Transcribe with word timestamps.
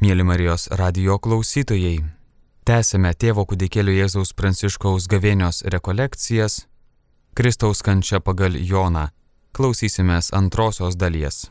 Mėly 0.00 0.24
Marijos 0.24 0.62
radio 0.80 1.18
klausytojai, 1.20 1.98
tęsime 2.64 3.10
tėvo 3.20 3.42
kudikėlio 3.50 3.92
Jėzaus 3.98 4.30
Pranciškaus 4.32 5.04
gavėnios 5.12 5.58
rekolekcijas 5.74 6.54
Kristaus 7.36 7.84
kančia 7.84 8.22
pagal 8.24 8.56
Joną. 8.56 9.02
Klausysimės 9.52 10.30
antrosios 10.38 10.96
dalies. 10.96 11.42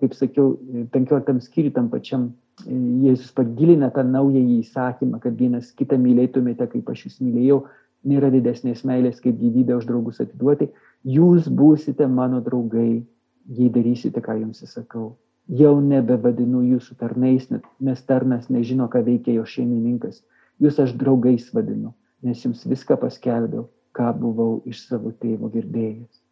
Kaip 0.00 0.16
sakiau, 0.16 0.54
15 0.94 1.44
skyriui 1.44 1.74
tam 1.76 1.90
pačiam 1.92 2.24
e, 2.64 2.72
Jėzus 3.04 3.28
pagilina 3.36 3.92
tą 3.92 4.06
naująjį 4.14 4.56
įsakymą, 4.62 5.20
kad 5.20 5.36
vienas 5.36 5.68
kitą 5.76 6.00
mylėtumėte, 6.00 6.64
kaip 6.72 6.88
aš 6.94 7.04
jūs 7.10 7.20
mylėjau, 7.20 7.60
nėra 8.08 8.32
didesnės 8.32 8.86
meilės, 8.88 9.20
kaip 9.20 9.36
gyvybę 9.44 9.76
už 9.82 9.92
draugus 9.92 10.24
atiduoti. 10.24 10.72
Jūs 11.04 11.52
būsite 11.60 12.08
mano 12.08 12.40
draugai, 12.40 13.04
jei 13.52 13.70
darysite, 13.76 14.24
ką 14.24 14.40
jums 14.40 14.64
įsakau 14.64 15.10
jau 15.46 15.76
nebevadinu 15.80 16.62
jūsų 16.72 16.96
tarnais, 17.00 17.46
nes 17.50 18.02
tarnas 18.08 18.48
nežino, 18.50 18.88
ką 18.90 19.04
veikia 19.06 19.36
jo 19.36 19.46
šeimininkas. 19.46 20.22
Jūs 20.62 20.80
aš 20.82 20.94
draugais 20.98 21.48
vadinu, 21.54 21.92
nes 22.24 22.42
jums 22.42 22.64
viską 22.66 22.96
paskelbiau, 23.00 23.66
ką 23.96 24.12
buvau 24.18 24.60
iš 24.66 24.86
savo 24.88 25.12
tėvo 25.20 25.50
girdėjęs. 25.52 26.22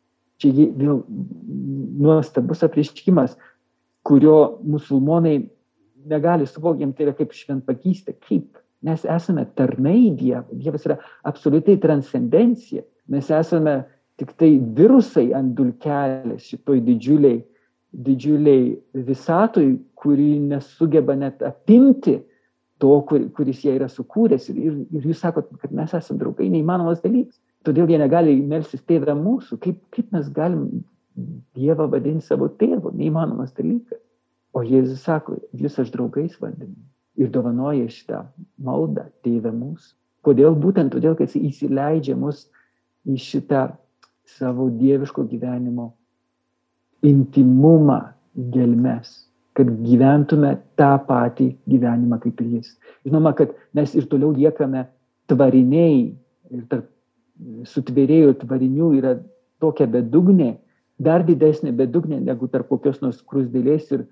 Čia 0.42 0.50
vėl 0.74 1.05
nuostabus 2.02 2.64
apriškimas, 2.66 3.36
kurio 4.05 4.58
musulmonai 4.66 5.44
negali 6.10 6.48
suvokti, 6.48 6.83
jiems 6.83 6.96
tai 6.98 7.06
yra 7.06 7.14
kaip 7.16 7.33
šventpakystė, 7.36 8.16
kaip 8.27 8.58
mes 8.84 9.05
esame 9.08 9.46
tarnai 9.56 10.10
Dievo, 10.19 10.50
Dievas 10.52 10.84
yra 10.88 10.98
absoliutai 11.24 11.78
transcendencija, 11.80 12.84
mes 13.08 13.30
esame 13.33 13.84
tik 14.20 14.34
tai 14.41 14.50
virusai 14.77 15.30
ant 15.36 15.55
dulkelės 15.56 16.50
šitoj 16.50 16.83
didžiuliai 16.84 17.41
didžiuliai 17.94 18.74
visatoj, 19.06 19.74
kuri 19.94 20.38
nesugeba 20.40 21.14
net 21.16 21.42
apimti 21.42 22.18
to, 22.82 22.94
kur, 23.08 23.22
kuris 23.36 23.62
jie 23.64 23.74
yra 23.78 23.88
sukūręs. 23.90 24.50
Ir, 24.52 24.80
ir 24.91 25.06
jūs 25.10 25.22
sakot, 25.22 25.50
kad 25.62 25.74
mes 25.74 25.94
esame 25.96 26.20
draugai, 26.20 26.50
neįmanomas 26.52 27.02
dalykas. 27.04 27.38
Todėl 27.64 27.88
jie 27.88 28.00
negali 28.00 28.34
melsis 28.44 28.82
tėvę 28.84 29.14
mūsų. 29.16 29.58
Kaip, 29.62 29.78
kaip 29.94 30.10
mes 30.12 30.28
galim 30.34 30.66
Dievą 31.54 31.86
vadinti 31.92 32.27
savo 32.27 32.48
tėvu? 32.58 32.91
Neįmanomas 32.98 33.54
dalykas. 33.54 34.00
O 34.54 34.62
Jėzus 34.66 35.04
sako, 35.06 35.38
jūs 35.54 35.78
aš 35.82 35.92
draugais 35.94 36.34
vadinu. 36.42 36.74
Ir 37.19 37.30
dovanoja 37.30 37.86
šitą 37.91 38.24
maldą 38.58 39.06
tėvę 39.22 39.52
mūsų. 39.54 39.94
Kodėl? 40.26 40.56
Būtent 40.58 40.91
todėl, 40.94 41.14
kad 41.19 41.30
jis 41.30 41.52
įsileidžia 41.52 42.16
mus 42.19 42.48
į 43.06 43.19
šitą 43.22 43.69
savo 44.26 44.66
dieviško 44.72 45.26
gyvenimo 45.30 45.92
intimumą 47.05 48.00
gelmes, 48.55 49.12
kad 49.55 49.69
gyventume 49.84 50.56
tą 50.78 50.97
patį 51.06 51.52
gyvenimą 51.70 52.19
kaip 52.22 52.41
ir 52.42 52.58
jis. 52.58 52.72
Žinoma, 53.06 53.34
kad 53.38 53.52
mes 53.77 53.94
ir 53.94 54.08
toliau 54.10 54.33
liekame 54.34 54.86
tvariniai 55.30 56.00
ir 56.55 56.66
tarp 56.70 56.91
sutvėrėjų 57.69 58.34
tvarinių 58.42 58.91
yra 58.98 59.14
tokia 59.62 59.86
bedugnė, 59.91 60.55
dar 60.98 61.25
didesnė 61.27 61.72
bedugnė 61.77 62.20
negu 62.22 62.48
tarp 62.50 62.69
kokios 62.70 63.00
nors 63.02 63.20
krusdėlės 63.22 63.91
ir, 63.94 64.06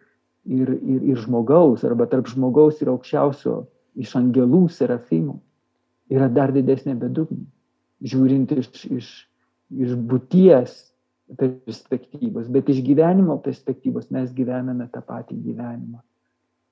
ir, 0.47 0.71
ir, 0.77 1.03
ir 1.13 1.21
žmogaus, 1.25 1.85
arba 1.87 2.09
tarp 2.11 2.31
žmogaus 2.31 2.83
ir 2.83 2.91
aukščiausio 2.93 3.63
iš 4.03 4.15
angelų 4.19 4.67
serafimų. 4.73 5.39
Yra 6.13 6.29
dar 6.29 6.53
didesnė 6.53 6.97
bedugnė, 6.99 7.45
žiūrint 8.05 8.53
iš, 8.59 8.71
iš, 8.91 9.13
iš 9.71 9.95
būties 9.97 10.92
perspektyvos, 11.39 12.49
bet 12.53 12.69
iš 12.73 12.83
gyvenimo 12.87 13.39
perspektyvos 13.45 14.11
mes 14.15 14.33
gyvename 14.37 14.89
tą 14.93 15.03
patį 15.07 15.39
gyvenimą, 15.47 16.01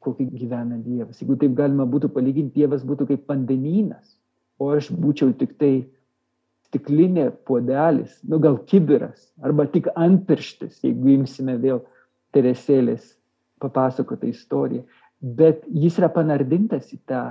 kokį 0.05 0.27
gyvena 0.33 0.79
Dievas. 0.81 1.21
Jeigu 1.21 1.37
taip 1.41 1.55
galima 1.59 1.87
būtų 1.89 2.11
palyginti, 2.15 2.61
Dievas 2.61 2.85
būtų 2.87 3.09
kaip 3.11 3.31
vandenynas, 3.31 4.17
o 4.61 4.71
aš 4.77 4.91
būčiau 4.93 5.33
tik 5.37 5.57
tai 5.61 5.73
stiklinė 6.69 7.31
puodelis, 7.49 8.15
nu 8.29 8.39
gal 8.43 8.61
kibiras, 8.71 9.31
arba 9.43 9.67
tik 9.67 9.91
antpirštis, 9.97 10.83
jeigu 10.85 11.17
imsime 11.17 11.57
vėl 11.61 11.83
Teresėlės 12.31 13.17
papasakotą 13.61 14.29
istoriją. 14.31 14.85
Bet 15.21 15.65
jis 15.67 15.99
yra 15.99 16.09
panardintas 16.15 16.93
į 16.95 17.01
tą 17.11 17.25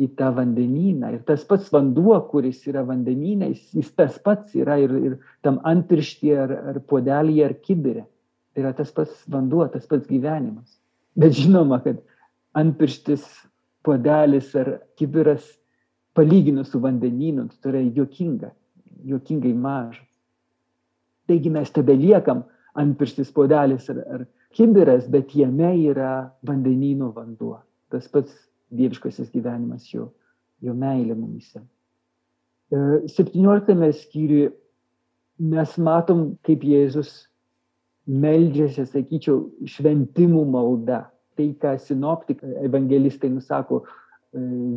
į 0.00 0.08
tą 0.16 0.30
vandenyną. 0.36 1.12
Ir 1.14 1.24
tas 1.28 1.42
pats 1.48 1.68
vanduo, 1.72 2.16
kuris 2.30 2.62
yra 2.70 2.82
vandenyne, 2.88 3.50
jis, 3.52 3.66
jis 3.76 3.90
tas 3.98 4.16
pats 4.24 4.54
yra 4.56 4.78
ir, 4.80 4.94
ir 4.96 5.16
tam 5.44 5.60
antpirštyje 5.68 6.38
ar, 6.46 6.54
ar 6.72 6.80
puodelėje 6.88 7.46
ar 7.48 7.56
kibirė. 7.60 8.04
Tai 8.54 8.64
yra 8.64 8.72
tas 8.76 8.90
pats 8.94 9.26
vanduo, 9.30 9.66
tas 9.72 9.86
pats 9.90 10.08
gyvenimas. 10.08 10.78
Bet 11.20 11.36
žinoma, 11.36 11.80
kad 11.84 12.00
antpirštis, 12.56 13.26
puodelis 13.84 14.54
ar 14.58 14.78
kibiras 14.98 15.44
palyginus 16.16 16.72
su 16.72 16.80
vandenynu, 16.82 17.46
tai 17.60 17.74
yra 17.74 17.82
juokinga, 17.96 18.50
juokingai 19.06 19.52
mažas. 19.56 20.06
Taigi 21.30 21.52
mes 21.52 21.70
tebeliekam 21.70 22.42
antpirštis, 22.78 23.30
puodelis 23.34 23.86
ar, 23.92 24.00
ar 24.16 24.26
kibiras, 24.56 25.06
bet 25.10 25.34
jame 25.36 25.72
yra 25.92 26.30
vandenynų 26.46 27.12
vanduo. 27.14 27.60
Tas 27.90 28.08
pats 28.10 28.34
dieviškasis 28.74 29.30
gyvenimas, 29.34 29.88
jo, 29.92 30.10
jo 30.62 30.74
meilė 30.76 31.16
mumise. 31.18 31.62
17 32.70 33.72
e, 33.74 33.92
skyriui 33.98 34.50
mes 35.50 35.72
matom, 35.80 36.36
kaip 36.46 36.62
Jėzus 36.66 37.14
meldžiasi, 38.10 38.86
sakyčiau, 38.90 39.48
šventimų 39.68 40.44
malda. 40.50 41.06
Tai, 41.38 41.46
ką 41.62 41.76
sinoptikai, 41.80 42.52
evangelistai 42.66 43.30
nusako 43.32 43.80
e, 43.84 43.86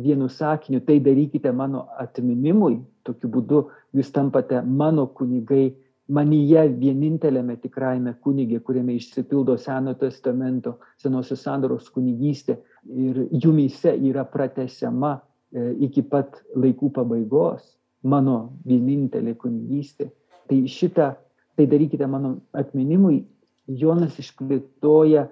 vienu 0.04 0.30
sakiniu, 0.32 0.80
tai 0.86 1.00
darykite 1.02 1.52
mano 1.52 1.84
atminimui, 2.00 2.78
tokiu 3.04 3.30
būdu 3.34 3.64
jūs 3.94 4.12
tampate 4.14 4.62
mano 4.64 5.06
kunigai, 5.18 5.74
manyje 6.08 6.66
vienintelėme 6.78 7.56
tikrajame 7.62 8.14
kunigė, 8.24 8.60
kuriame 8.64 8.96
išsipildo 8.98 9.56
Senojo 9.60 9.98
testamento, 10.02 10.78
Senosios 11.00 11.44
sandoros 11.46 11.88
kunigystė 11.94 12.58
ir 12.84 13.24
jumyse 13.32 13.94
yra 14.10 14.26
pratesiama 14.28 15.14
e, 15.16 15.70
iki 15.86 16.02
pat 16.02 16.42
laikų 16.56 16.90
pabaigos 16.98 17.64
mano 18.04 18.52
vienintelė 18.68 19.36
kunigystė. 19.40 20.10
Tai 20.48 20.58
šitą, 20.68 21.14
tai 21.56 21.68
darykite 21.70 22.06
mano 22.10 22.36
atminimui, 22.52 23.22
Jonas 23.64 24.18
išplėtoja 24.20 25.28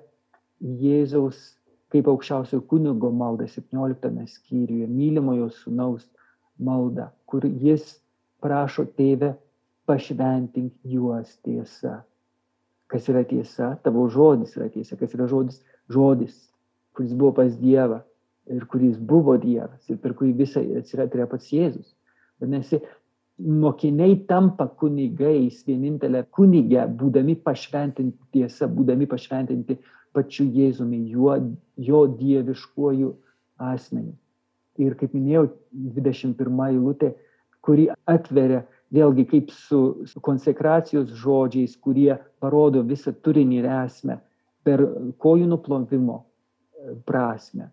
Jėzaus 0.62 1.50
kaip 1.92 2.08
aukščiausio 2.08 2.62
kunigo 2.70 3.10
maldą 3.12 3.44
17 3.50 4.24
skyriuje, 4.32 4.86
mylimojo 4.88 5.50
sunaus 5.52 6.06
maldą, 6.56 7.10
kur 7.28 7.44
jis 7.44 7.98
prašo 8.40 8.86
tėvę 8.96 9.34
pašventink 9.92 10.72
juos 10.88 11.36
tiesa. 11.44 12.00
Kas 12.88 13.12
yra 13.12 13.22
tiesa? 13.28 13.74
Tavo 13.84 14.08
žodis 14.12 14.56
yra 14.56 14.72
tiesa. 14.72 14.96
Kas 15.00 15.12
yra 15.16 15.28
žodis? 15.28 15.60
Žodis 15.92 16.40
kuris 16.92 17.12
buvo 17.12 17.32
pas 17.32 17.56
Dievą 17.56 18.00
ir 18.46 18.66
kuris 18.66 18.98
buvo 18.98 19.36
Dievas 19.38 19.88
ir 19.90 20.00
per 20.02 20.14
kurį 20.18 20.34
visą 20.42 20.62
atsiradė 20.78 21.26
pats 21.30 21.52
Jėzus. 21.54 21.94
Vadinasi, 22.42 22.80
mokiniai 23.38 24.16
tampa 24.28 24.66
kunigais, 24.80 25.62
vienintelė 25.66 26.24
kunigė, 26.36 26.84
būdami 27.00 27.36
pašventinti 27.46 28.18
tiesa, 28.34 28.68
būdami 28.68 29.08
pašventinti 29.08 29.78
pačiu 30.12 30.48
Jėzumi, 30.52 31.04
jo, 31.14 31.36
jo 31.76 32.02
dieviškuoju 32.18 33.12
asmeniu. 33.72 34.16
Ir 34.80 34.96
kaip 34.98 35.14
minėjau, 35.14 35.46
21 35.72 36.62
eilutė, 36.66 37.12
kuri 37.64 37.88
atveria 38.08 38.64
vėlgi 38.92 39.24
kaip 39.30 39.52
su, 39.54 40.04
su 40.06 40.20
konsekracijos 40.24 41.12
žodžiais, 41.22 41.76
kurie 41.80 42.16
parodo 42.42 42.82
visą 42.86 43.14
turinį 43.24 43.62
ir 43.62 43.68
esmę 43.84 44.18
per 44.66 44.84
kojų 45.22 45.48
nuplovimo, 45.50 46.22
prasme. 47.08 47.70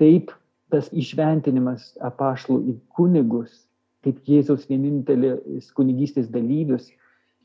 Taip, 0.00 0.32
tas 0.72 0.88
išventinimas 0.96 1.92
apašlų 2.02 2.58
į 2.72 2.76
kunigus, 2.96 3.66
kaip 4.02 4.18
Jėzaus 4.26 4.64
vienintelis 4.70 5.68
kunigystės 5.76 6.30
dalyvius, 6.32 6.88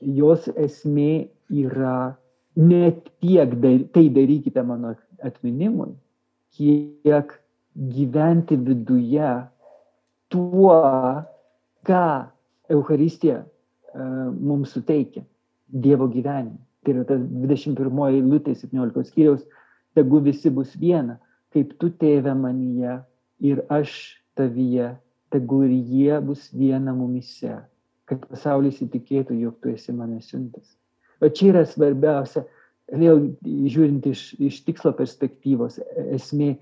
jos 0.02 0.48
esmė 0.56 1.28
yra 1.52 2.16
ne 2.58 2.92
tiek 3.22 3.54
tai 3.94 4.08
darykite 4.14 4.64
mano 4.66 4.96
atminimui, 5.26 5.92
kiek 6.58 7.36
gyventi 7.94 8.58
viduje 8.58 9.34
tuo, 10.34 10.80
ką 11.86 12.08
Euharistija 12.74 13.42
uh, 13.44 14.30
mums 14.34 14.76
suteikia 14.76 15.24
Dievo 15.68 16.08
gyvenimą. 16.08 16.58
Tai 16.86 16.94
yra 16.94 17.04
tas 17.08 17.20
21 17.20 18.04
eilutė 18.08 18.54
17 18.56 19.10
skyriaus 19.10 19.42
tegu 19.98 20.22
visi 20.24 20.52
bus 20.54 20.76
viena, 20.80 21.18
kaip 21.52 21.74
tu 21.82 21.90
tėve 22.00 22.32
manyje 22.38 23.00
ir 23.44 23.64
aš 23.74 23.92
tavyje, 24.38 24.94
tegu 25.34 25.64
ir 25.66 25.74
jie 25.74 26.20
bus 26.24 26.48
viena 26.56 26.94
mumise, 26.96 27.58
kad 28.08 28.24
pasaulis 28.30 28.80
įtikėtų, 28.86 29.36
jog 29.42 29.58
tu 29.62 29.74
esi 29.74 29.96
mane 29.96 30.22
siuntas. 30.24 30.78
O 31.20 31.28
čia 31.28 31.52
yra 31.52 31.66
svarbiausia, 31.68 32.46
vėl 32.94 33.26
žiūrint 33.44 34.06
iš, 34.08 34.30
iš 34.40 34.62
tikslo 34.68 34.94
perspektyvos, 34.96 35.82
esmė, 36.16 36.54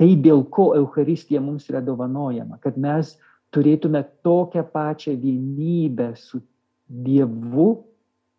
tai 0.00 0.14
dėl 0.22 0.46
ko 0.54 0.70
Euharistija 0.78 1.42
mums 1.44 1.68
yra 1.70 1.82
dovanojama, 1.84 2.60
kad 2.62 2.78
mes 2.80 3.16
turėtume 3.54 4.02
tokią 4.26 4.64
pačią 4.72 5.14
vienybę 5.20 6.12
su 6.18 6.40
Dievu, 6.88 7.68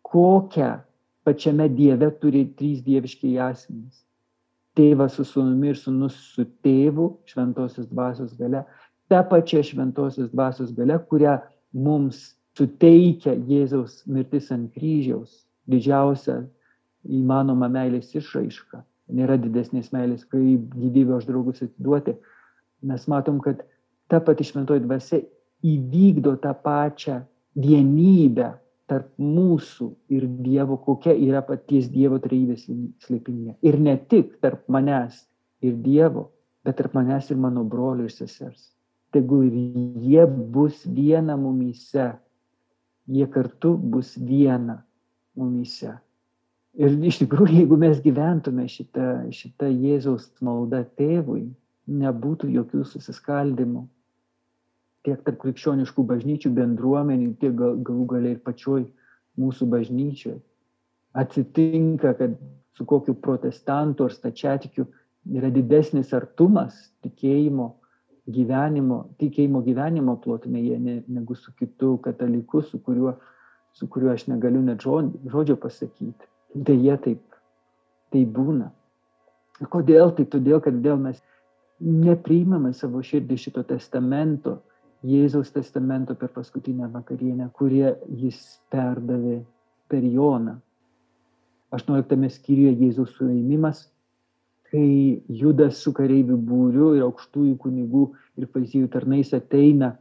kokią 0.06 0.70
pačiame 1.26 1.68
Dieve 1.68 2.10
turi 2.20 2.44
trys 2.58 2.82
dieviškiai 2.86 3.40
asmenys. 3.48 4.04
Tėvas 4.76 5.16
su 5.16 5.24
sunumi 5.24 5.72
ir 5.72 5.78
sunus 5.80 6.14
su 6.34 6.44
tėvu, 6.62 7.08
šventosios 7.26 7.88
dvasios 7.90 8.36
gale, 8.38 8.62
ta 9.10 9.22
pačia 9.26 9.64
šventosios 9.64 10.30
dvasios 10.30 10.74
gale, 10.76 10.98
kurią 11.10 11.38
mums 11.72 12.36
suteikia 12.56 13.34
Jėzaus 13.48 14.02
mirtis 14.06 14.52
ant 14.54 14.68
kryžiaus, 14.76 15.42
didžiausia 15.66 16.42
įmanoma 17.18 17.68
meilės 17.72 18.12
išraiška. 18.14 18.84
Nėra 19.16 19.36
didesnės 19.38 19.92
meilės, 19.94 20.24
kaip 20.30 20.70
gyvybę 20.74 21.18
už 21.18 21.26
draugus 21.28 21.62
atiduoti. 21.62 22.16
Mes 22.86 23.06
matom, 23.10 23.38
kad 23.42 23.62
ta 24.08 24.20
pati 24.20 24.46
šventoji 24.46 24.84
dvasia 24.84 25.20
įvykdo 25.66 26.36
tą 26.42 26.52
pačią 26.62 27.20
vienybę 27.56 28.52
tarp 28.86 29.08
mūsų 29.18 29.88
ir 30.14 30.26
Dievo, 30.46 30.76
kokia 30.78 31.14
yra 31.16 31.42
paties 31.42 31.88
Dievo 31.90 32.20
trejybės 32.22 32.68
slėpinė. 33.02 33.56
Ir 33.66 33.80
ne 33.82 33.96
tik 34.10 34.36
tarp 34.44 34.68
manęs 34.70 35.24
ir 35.64 35.74
Dievo, 35.82 36.28
bet 36.64 36.78
tarp 36.78 36.94
manęs 36.94 37.32
ir 37.32 37.40
mano 37.42 37.64
brolių 37.66 38.06
ir 38.06 38.14
sesers. 38.14 38.70
Tegul 39.14 39.48
ir 39.48 39.58
jie 40.06 40.26
bus 40.26 40.84
viena 40.86 41.36
mumyse. 41.40 42.12
Jie 43.10 43.26
kartu 43.30 43.74
bus 43.76 44.14
viena 44.18 44.80
mumyse. 45.38 45.96
Ir 46.76 46.92
iš 47.08 47.22
tikrųjų, 47.22 47.62
jeigu 47.62 47.78
mes 47.80 48.00
gyventume 48.04 48.66
šitą, 48.68 49.26
šitą 49.32 49.70
Jėzaus 49.72 50.28
maldą 50.44 50.82
tėvui, 50.98 51.46
nebūtų 51.88 52.50
jokių 52.52 52.82
susiskaldimų. 52.84 53.86
Tiek 55.06 55.22
tarp 55.22 55.38
krikščioniškų 55.44 56.04
bažnyčių 56.10 56.50
bendruomenių, 56.56 57.32
tiek 57.40 57.54
gal, 57.54 57.76
galų 57.86 58.06
galiai 58.10 58.34
ir 58.34 58.42
pačioj 58.42 58.86
mūsų 59.38 59.68
bažnyčioj. 59.70 60.38
Atsitinka, 61.16 62.12
kad 62.18 62.36
su 62.76 62.84
kokiu 62.84 63.14
protestantu 63.14 64.04
ar 64.04 64.12
stačiatikiu 64.12 64.86
yra 65.36 65.50
didesnis 65.54 66.12
artumas 66.16 66.76
tikėjimo 67.04 67.70
gyvenimo, 68.26 69.04
tikėjimo 69.20 69.62
gyvenimo 69.64 70.16
plotmėje 70.22 70.78
ne, 70.82 70.96
negu 71.08 71.36
su 71.38 71.54
kitu 71.56 71.96
kataliku, 72.02 72.62
su 72.62 72.80
kuriuo, 72.82 73.14
su 73.76 73.88
kuriuo 73.88 74.12
aš 74.12 74.26
negaliu 74.30 74.62
net 74.66 74.82
žodžio 74.82 75.56
pasakyti. 75.62 76.28
Deja 76.54 76.96
taip, 77.02 77.22
tai 78.10 78.24
būna. 78.26 78.70
Kodėl? 79.72 80.12
Tai 80.16 80.26
todėl, 80.32 80.60
kad 80.64 80.76
vėl 80.84 80.98
mes 81.00 81.22
nepriimame 81.80 82.72
savo 82.76 83.02
širdį 83.04 83.38
šito 83.40 83.62
testamento, 83.68 84.58
Jėzaus 85.06 85.52
testamento 85.54 86.16
per 86.18 86.32
paskutinę 86.34 86.88
vakarienę, 86.90 87.50
kurie 87.54 87.94
jis 88.10 88.38
perdavė 88.72 89.40
per 89.90 90.02
Joną. 90.02 90.56
18 91.76 92.30
skyriuje 92.32 92.72
Jėzaus 92.80 93.12
suėmimas, 93.18 93.84
kai 94.70 95.22
Judas 95.28 95.78
su 95.82 95.92
kareivių 95.94 96.38
būriu 96.48 96.94
ir 96.96 97.04
aukštųjų 97.06 97.54
kunigų 97.62 98.08
ir 98.40 98.48
faizijų 98.50 98.90
tarnais 98.90 99.32
ateina 99.36 99.92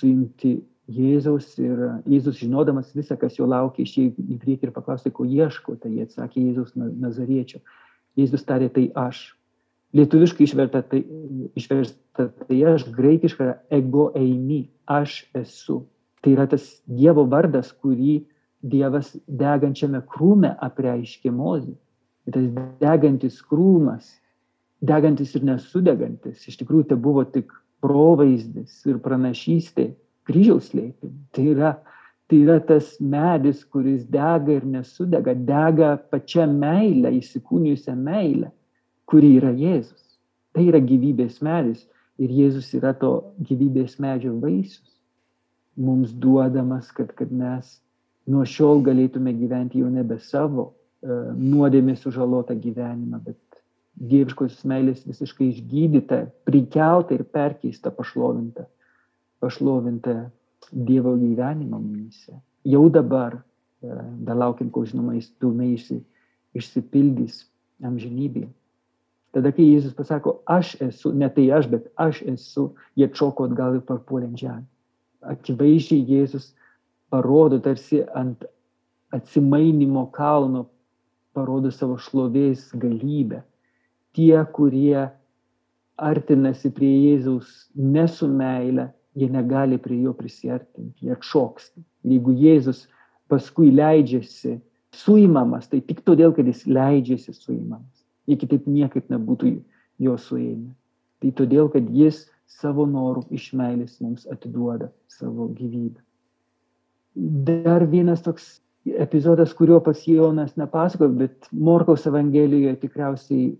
suimti 0.00 0.58
Jėzaus 0.92 1.54
ir 1.62 1.78
Jėzus 2.10 2.40
žinodamas 2.42 2.90
visą, 2.96 3.16
kas 3.16 3.38
jo 3.38 3.46
laukia, 3.48 3.84
išėjo 3.86 4.12
į 4.18 4.38
priekį 4.42 4.68
ir 4.68 4.72
paklausė, 4.74 5.12
ko 5.14 5.24
ieško, 5.24 5.76
tai 5.80 5.92
jie 5.94 6.06
atsakė 6.08 6.42
Jėzus 6.42 6.74
Nazariečio. 6.76 7.62
Jėzus 8.18 8.44
tarė, 8.44 8.68
tai 8.72 8.90
aš. 8.98 9.30
Lietuviškai 9.92 10.46
išverta 10.46 10.80
tai, 10.88 11.02
išversta 11.58 12.30
tai 12.46 12.58
aš, 12.70 12.86
graikiškai 12.96 13.46
yra 13.46 13.56
ego 13.76 14.08
eimi, 14.16 14.64
aš 14.88 15.22
esu. 15.36 15.82
Tai 16.24 16.32
yra 16.32 16.46
tas 16.48 16.64
Dievo 16.88 17.26
vardas, 17.28 17.72
kurį 17.82 18.22
Dievas 18.62 19.10
degančiame 19.26 20.00
krūme 20.08 20.54
apreiškė 20.64 21.32
mozį. 21.34 21.74
Tas 22.32 22.46
degantis 22.80 23.40
krūmas, 23.42 24.06
degantis 24.80 25.34
ir 25.34 25.44
nesudegantis, 25.48 26.46
iš 26.46 26.60
tikrųjų 26.60 26.92
tai 26.92 26.98
buvo 27.02 27.24
tik 27.26 27.50
provaizdis 27.82 28.78
ir 28.86 29.00
pranašystė 29.02 29.88
kryžiaus 30.28 30.70
slėpinį. 30.70 31.18
Tai 31.34 31.46
yra, 31.50 31.72
tai 32.30 32.40
yra 32.44 32.58
tas 32.64 32.94
medis, 33.02 33.64
kuris 33.66 34.06
dega 34.10 34.56
ir 34.56 34.66
nesudega, 34.68 35.34
dega 35.34 35.96
pačia 36.14 36.46
meilė, 36.46 37.10
įsikūnijusią 37.18 37.96
meilę, 37.98 38.52
kuri 39.12 39.34
yra 39.38 39.52
Jėzus. 39.56 40.00
Tai 40.52 40.64
yra 40.68 40.80
gyvybės 40.84 41.40
medis 41.44 41.84
ir 42.20 42.32
Jėzus 42.32 42.72
yra 42.76 42.92
to 42.96 43.12
gyvybės 43.48 43.98
medžio 44.02 44.34
vaisius. 44.40 44.88
Mums 45.76 46.12
duodamas, 46.12 46.90
kad, 46.92 47.14
kad 47.16 47.30
mes 47.32 47.78
nuo 48.28 48.44
šiol 48.48 48.82
galėtume 48.84 49.32
gyventi 49.36 49.80
jau 49.80 49.88
nebe 49.92 50.18
savo 50.20 50.66
uh, 50.68 51.32
nuodėmės 51.36 52.04
sužalotą 52.04 52.56
gyvenimą, 52.60 53.22
bet 53.24 53.38
dieviškosios 53.96 54.66
meilės 54.68 55.06
visiškai 55.08 55.48
išgydyta, 55.52 56.26
prikelta 56.48 57.16
ir 57.16 57.24
perkeista, 57.28 57.92
pašlovinta 57.92 58.68
pašlovintą 59.42 60.30
Dievo 60.72 61.16
gyvenimą 61.18 61.78
mumise. 61.82 62.36
Jau 62.64 62.86
dabar, 62.90 63.40
dar 63.82 64.36
laukiam, 64.38 64.70
kol 64.70 64.86
žinoma, 64.86 65.16
jis 65.18 65.32
pilnai 65.42 65.72
išsi, 65.74 65.98
išsipildys 66.54 67.40
amžinybėje. 67.82 68.46
Tada, 69.32 69.52
kai 69.52 69.64
Jėzus 69.64 69.94
pasako, 69.96 70.36
aš 70.50 70.74
esu, 70.84 71.12
ne 71.16 71.28
tai 71.32 71.46
aš, 71.56 71.68
bet 71.72 71.86
aš 72.00 72.20
esu, 72.34 72.66
jie 73.00 73.08
čoko 73.16 73.46
atgal 73.48 73.78
ir 73.78 73.84
parpuolė 73.88 74.28
ant 74.28 74.42
žemę. 74.42 74.66
Akivaizdžiai 75.32 76.04
Jėzus 76.04 76.50
parodo 77.12 77.60
tarsi 77.64 78.02
ant 78.18 78.44
atsimainimo 79.16 80.04
kalno, 80.12 80.66
parodo 81.32 81.72
savo 81.72 81.96
šlovės 82.00 82.68
galybę. 82.76 83.40
Tie, 84.12 84.36
kurie 84.52 85.06
artinasi 85.96 86.72
prie 86.76 86.92
Jėzaus 87.06 87.70
ne 87.76 88.04
su 88.08 88.28
meile, 88.28 88.90
jie 89.16 89.28
negali 89.32 89.78
prie 89.80 90.02
jo 90.04 90.12
prisiartinti, 90.16 91.06
jie 91.06 91.16
atšoksta. 91.16 91.80
Jeigu 92.04 92.36
Jėzus 92.36 92.84
paskui 93.32 93.70
leidžiasi 93.72 94.58
suimamas, 94.92 95.68
tai 95.72 95.80
tik 95.80 96.04
todėl, 96.04 96.34
kad 96.36 96.48
jis 96.48 96.66
leidžiasi 96.68 97.32
suimamas. 97.32 98.01
Jie 98.30 98.38
kitaip 98.38 98.68
niekaip 98.70 99.10
nebūtų 99.10 99.56
jo 100.02 100.16
suėmę. 100.18 100.70
Tai 101.22 101.30
todėl, 101.38 101.68
kad 101.72 101.88
jis 101.94 102.24
savo 102.50 102.86
norų 102.86 103.24
iš 103.34 103.52
meilės 103.58 103.98
mums 104.02 104.26
atiduoda 104.30 104.90
savo 105.10 105.48
gyvybę. 105.56 106.00
Dar 107.46 107.84
vienas 107.86 108.22
toks 108.24 108.60
epizodas, 108.84 109.52
kurio 109.54 109.80
pas 109.84 110.00
Jonas 110.08 110.56
nepasakojo, 110.58 111.12
bet 111.18 111.50
Morkaus 111.52 112.06
Evangelijoje 112.08 112.74
tikriausiai 112.82 113.52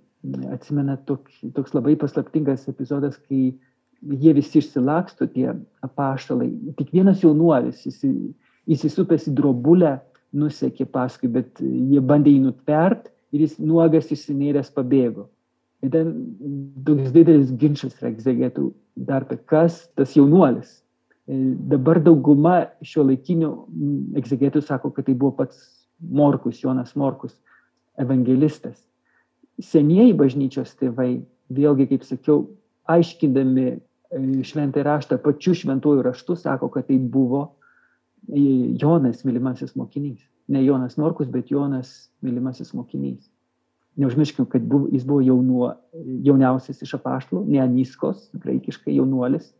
atsimena 0.55 0.97
toks, 1.07 1.43
toks 1.55 1.75
labai 1.75 1.95
paslaptingas 1.99 2.69
epizodas, 2.71 3.19
kai 3.29 3.53
jie 4.03 4.35
visi 4.35 4.59
išsilaksto, 4.59 5.29
tie 5.31 5.53
apaštalai. 5.85 6.51
Tik 6.79 6.91
vienas 6.95 7.23
jaunuolis, 7.23 7.85
jis 7.87 8.03
įsisupęs 8.71 9.29
į 9.31 9.37
drobulę, 9.39 9.97
nusekė 10.33 10.87
paskui, 10.91 11.29
bet 11.31 11.61
jie 11.61 12.01
bandė 12.01 12.33
jį 12.33 12.47
nutvert 12.47 13.11
ir 13.33 13.45
jis 13.47 13.59
nuogas 13.61 14.11
išsinėręs 14.13 14.73
pabėgo. 14.77 15.29
Ir 15.83 15.91
ten 15.91 16.13
toks 16.87 17.11
didelis 17.15 17.51
ginčas 17.59 17.97
yra 17.99 18.13
egzegetų 18.13 18.69
dar 18.97 19.27
apie 19.27 19.41
kas 19.51 19.89
tas 19.97 20.15
jaunuolis. 20.17 20.83
E, 21.27 21.37
dabar 21.73 22.01
dauguma 22.03 22.69
šio 22.87 23.07
laikinių 23.09 23.51
egzegetų 24.21 24.63
sako, 24.63 24.93
kad 24.95 25.09
tai 25.09 25.17
buvo 25.19 25.35
pats 25.43 25.59
Morkus, 26.03 26.61
Jonas 26.63 26.95
Morkus, 26.99 27.35
evangelistas. 27.99 28.79
Senieji 29.63 30.15
bažnyčios 30.19 30.75
tėvai, 30.81 31.23
vėlgi, 31.53 31.89
kaip 31.93 32.07
sakiau, 32.07 32.47
aiškindami 32.91 33.77
šventąjį 34.13 34.85
raštą, 34.85 35.19
pačiu 35.23 35.55
šventuoju 35.57 36.03
raštu 36.05 36.37
sako, 36.37 36.69
kad 36.73 36.89
tai 36.89 36.99
buvo 36.99 37.47
Jonas 38.29 39.25
mylimasis 39.25 39.77
mokinys. 39.79 40.21
Ne 40.53 40.65
Jonas 40.65 40.99
Morkus, 41.01 41.31
bet 41.33 41.51
Jonas 41.51 42.11
mylimasis 42.25 42.75
mokinys. 42.77 43.31
Neužmirškim, 43.97 44.47
kad 44.49 44.63
buvo, 44.65 44.89
jis 44.93 45.05
buvo 45.05 45.21
jaunuo, 45.21 45.73
jauniausias 46.25 46.81
iš 46.85 46.95
apaštalų, 46.97 47.45
ne 47.53 47.61
Aniskos, 47.61 48.31
graikiškai 48.41 48.95
jaunuolis. 48.97 49.51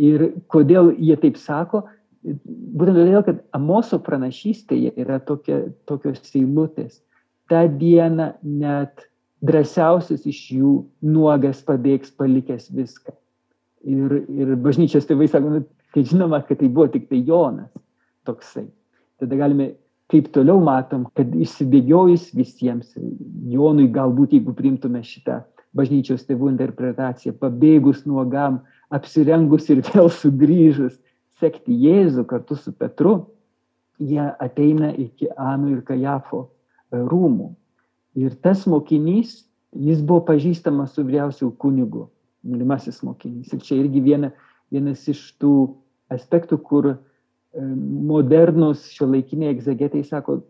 Ir 0.00 0.30
kodėl 0.52 0.92
jie 0.96 1.16
taip 1.20 1.38
sako? 1.40 1.86
Būtent 2.20 2.98
todėl, 2.98 3.22
kad 3.24 3.40
Amoso 3.56 4.00
pranašystėje 4.04 4.92
yra 5.00 5.18
tokia, 5.24 5.62
tokios 5.88 6.20
eilutės. 6.36 7.00
Ta 7.48 7.64
diena 7.68 8.34
net 8.44 9.06
drąsiausias 9.40 10.26
iš 10.28 10.40
jų 10.58 10.74
nuogas 11.04 11.62
pabėgs 11.64 12.12
palikęs 12.16 12.68
viską. 12.76 13.16
Ir, 13.88 14.18
ir 14.28 14.56
bažnyčios 14.60 15.08
tėvai 15.08 15.30
sako, 15.32 15.54
nu, 15.54 15.62
tai 15.96 16.04
žinoma, 16.04 16.42
kad 16.44 16.60
tai 16.60 16.68
buvo 16.68 16.90
tik 16.92 17.08
tai 17.08 17.22
Jonas 17.24 17.72
toksai. 18.28 18.66
Tada 19.20 19.36
galime 19.40 19.72
kaip 20.10 20.30
toliau 20.34 20.58
matom, 20.64 21.06
kad 21.14 21.30
išsibėgiojus 21.34 22.30
visiems, 22.34 22.92
Jonui 23.50 23.88
galbūt, 23.94 24.34
jeigu 24.36 24.54
primtume 24.56 25.02
šitą 25.06 25.40
bažnyčios 25.76 26.26
tėvų 26.26 26.50
interpretaciją, 26.52 27.36
pabėgus 27.38 28.02
nuogam, 28.08 28.60
apsirengus 28.90 29.68
ir 29.70 29.84
vėl 29.86 30.10
sugrįžus, 30.10 30.96
sekti 31.40 31.76
Jėzų 31.86 32.26
kartu 32.28 32.58
su 32.58 32.72
Petru, 32.76 33.14
jie 34.00 34.22
ateina 34.42 34.90
iki 34.96 35.30
Anų 35.38 35.76
ir 35.76 35.84
Kajafo 35.86 36.42
e, 36.46 37.00
rūmų. 37.00 37.52
Ir 38.18 38.34
tas 38.42 38.66
mokinys, 38.68 39.44
jis 39.76 40.00
buvo 40.02 40.24
pažįstamas 40.32 40.96
su 40.96 41.04
vyriausiu 41.06 41.52
kunigu, 41.60 42.08
mylimasis 42.42 43.04
mokinys. 43.06 43.52
Ir 43.54 43.62
čia 43.64 43.78
irgi 43.78 44.02
viena, 44.04 44.32
vienas 44.74 45.06
iš 45.08 45.22
tų 45.40 45.54
aspektų, 46.10 46.58
kur 46.58 46.90
modernus 46.90 47.09
šio 48.94 49.08
laikiniai 49.10 49.50
egzegetai 49.54 50.04
sako, 50.04 50.40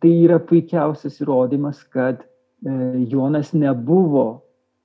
tai 0.00 0.12
yra 0.26 0.38
puikiausias 0.38 1.20
įrodymas, 1.22 1.82
kad 1.88 2.20
e, 2.20 3.06
Jonas 3.08 3.54
nebuvo 3.56 4.42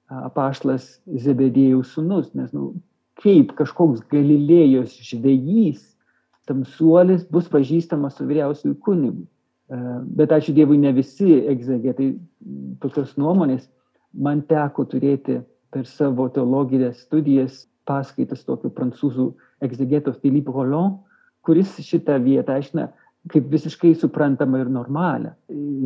apaštlas 0.09 0.99
Zebedėjaus 1.05 1.93
sunus, 1.93 2.31
nes 2.33 2.53
nu, 2.55 2.73
kaip 3.19 3.51
kažkoks 3.57 4.05
Galilėjos 4.09 4.95
žvejys, 5.09 5.83
tamsuolis 6.49 7.27
bus 7.29 7.49
pažįstamas 7.51 8.15
su 8.17 8.25
vyriausiųjų 8.29 8.77
kunigu. 8.85 9.27
E, 9.69 9.81
bet 10.17 10.31
ačiū 10.33 10.55
Dievui, 10.55 10.79
ne 10.81 10.93
visi 10.95 11.41
egzegetai 11.51 12.13
tokios 12.81 13.17
nuomonės. 13.19 13.67
Man 14.13 14.41
teko 14.49 14.87
turėti 14.89 15.41
per 15.69 15.85
savo 15.85 16.25
teologinės 16.33 17.03
studijas 17.03 17.67
paskaitas 17.85 18.41
tokio 18.47 18.71
prancūzų 18.73 19.27
egzegeto 19.65 20.15
Philippe 20.21 20.55
Roland, 20.55 20.97
kuris 21.49 21.73
šitą 21.81 22.19
vietą 22.21 22.59
aiškina 22.59 22.91
kaip 23.27 23.49
visiškai 23.51 23.93
suprantama 23.97 24.61
ir 24.61 24.69
normalią. 24.71 25.33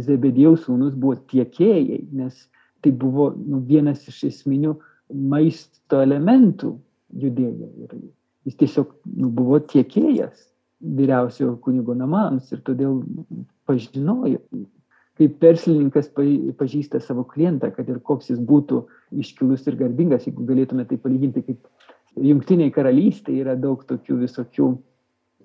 Zebedėjaus 0.06 0.68
sūnus 0.68 0.94
buvo 1.00 1.16
tiekėjai, 1.32 2.04
nes 2.14 2.36
tai 2.84 2.92
buvo 2.92 3.32
nu, 3.38 3.62
vienas 3.68 4.04
iš 4.12 4.24
esminių 4.30 4.76
maisto 5.32 6.02
elementų 6.04 6.74
judėjo. 7.24 7.72
Ir 7.86 7.96
jis 8.50 8.60
tiesiog 8.60 8.94
nu, 9.16 9.32
buvo 9.34 9.60
tiekėjas 9.74 10.50
vyriausiojo 10.84 11.58
kunigo 11.64 11.96
namams 11.96 12.52
ir 12.52 12.62
todėl 12.68 13.02
pažinojo. 13.70 14.42
Kaip 15.18 15.44
verslininkas 15.46 16.10
pažįsta 16.58 17.00
savo 17.04 17.24
klientą, 17.30 17.70
kad 17.74 17.90
ir 17.90 18.00
koks 18.02 18.32
jis 18.32 18.40
būtų 18.42 18.82
iškilus 19.22 19.68
ir 19.70 19.78
garbingas, 19.78 20.26
jeigu 20.26 20.46
galėtume 20.48 20.88
tai 20.90 20.98
palyginti 21.02 21.44
kaip 21.46 21.68
jungtiniai 22.18 22.74
karalystėje 22.74 23.46
yra 23.46 23.54
daug 23.58 23.86
tokių 23.90 24.18
visokių 24.24 24.72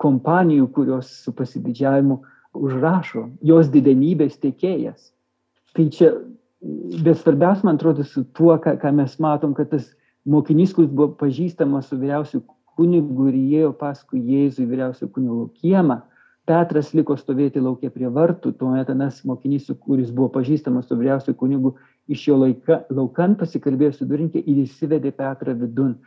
kompanijų, 0.00 0.68
kurios 0.74 1.10
su 1.24 1.34
pasididžiavimu 1.36 2.20
užrašo 2.58 3.28
jos 3.44 3.70
didenybės 3.72 4.38
tiekėjas. 4.42 5.12
Tai 5.76 5.86
čia, 5.94 6.12
bet 7.04 7.20
svarbiausia, 7.20 7.66
man 7.68 7.78
atrodo, 7.78 8.06
su 8.06 8.24
tuo, 8.36 8.54
ką, 8.62 8.78
ką 8.80 8.92
mes 8.96 9.18
matom, 9.22 9.54
kad 9.54 9.70
tas 9.74 9.90
mokinys, 10.28 10.74
kuris 10.76 10.90
buvo 10.90 11.12
pažįstamas 11.20 11.90
su 11.90 11.98
vyriausiu 12.00 12.42
kunigu 12.78 13.28
ir 13.30 13.38
įėjo 13.38 13.72
paskui 13.78 14.22
Jėzų 14.22 14.64
į 14.64 14.70
vyriausio 14.72 15.10
kunigo 15.12 15.48
kiemą, 15.58 16.02
Petras 16.48 16.94
liko 16.96 17.12
stovėti 17.20 17.60
laukia 17.60 17.90
prie 17.92 18.08
vartų, 18.08 18.54
tuomet 18.56 18.88
anas 18.88 19.18
mokinys, 19.28 19.66
kuris 19.84 20.08
buvo 20.08 20.30
pažįstamas 20.38 20.86
su 20.88 20.96
vyriausiu 20.96 21.34
kunigu, 21.36 21.74
iš 22.08 22.22
jo 22.30 22.38
laika, 22.40 22.78
laukan 22.88 23.34
pasikalbėjo 23.36 23.98
su 23.98 24.06
durinkė 24.08 24.40
ir 24.40 24.62
įsivedė 24.62 25.12
Petrą 25.18 25.52
vidun. 25.60 25.98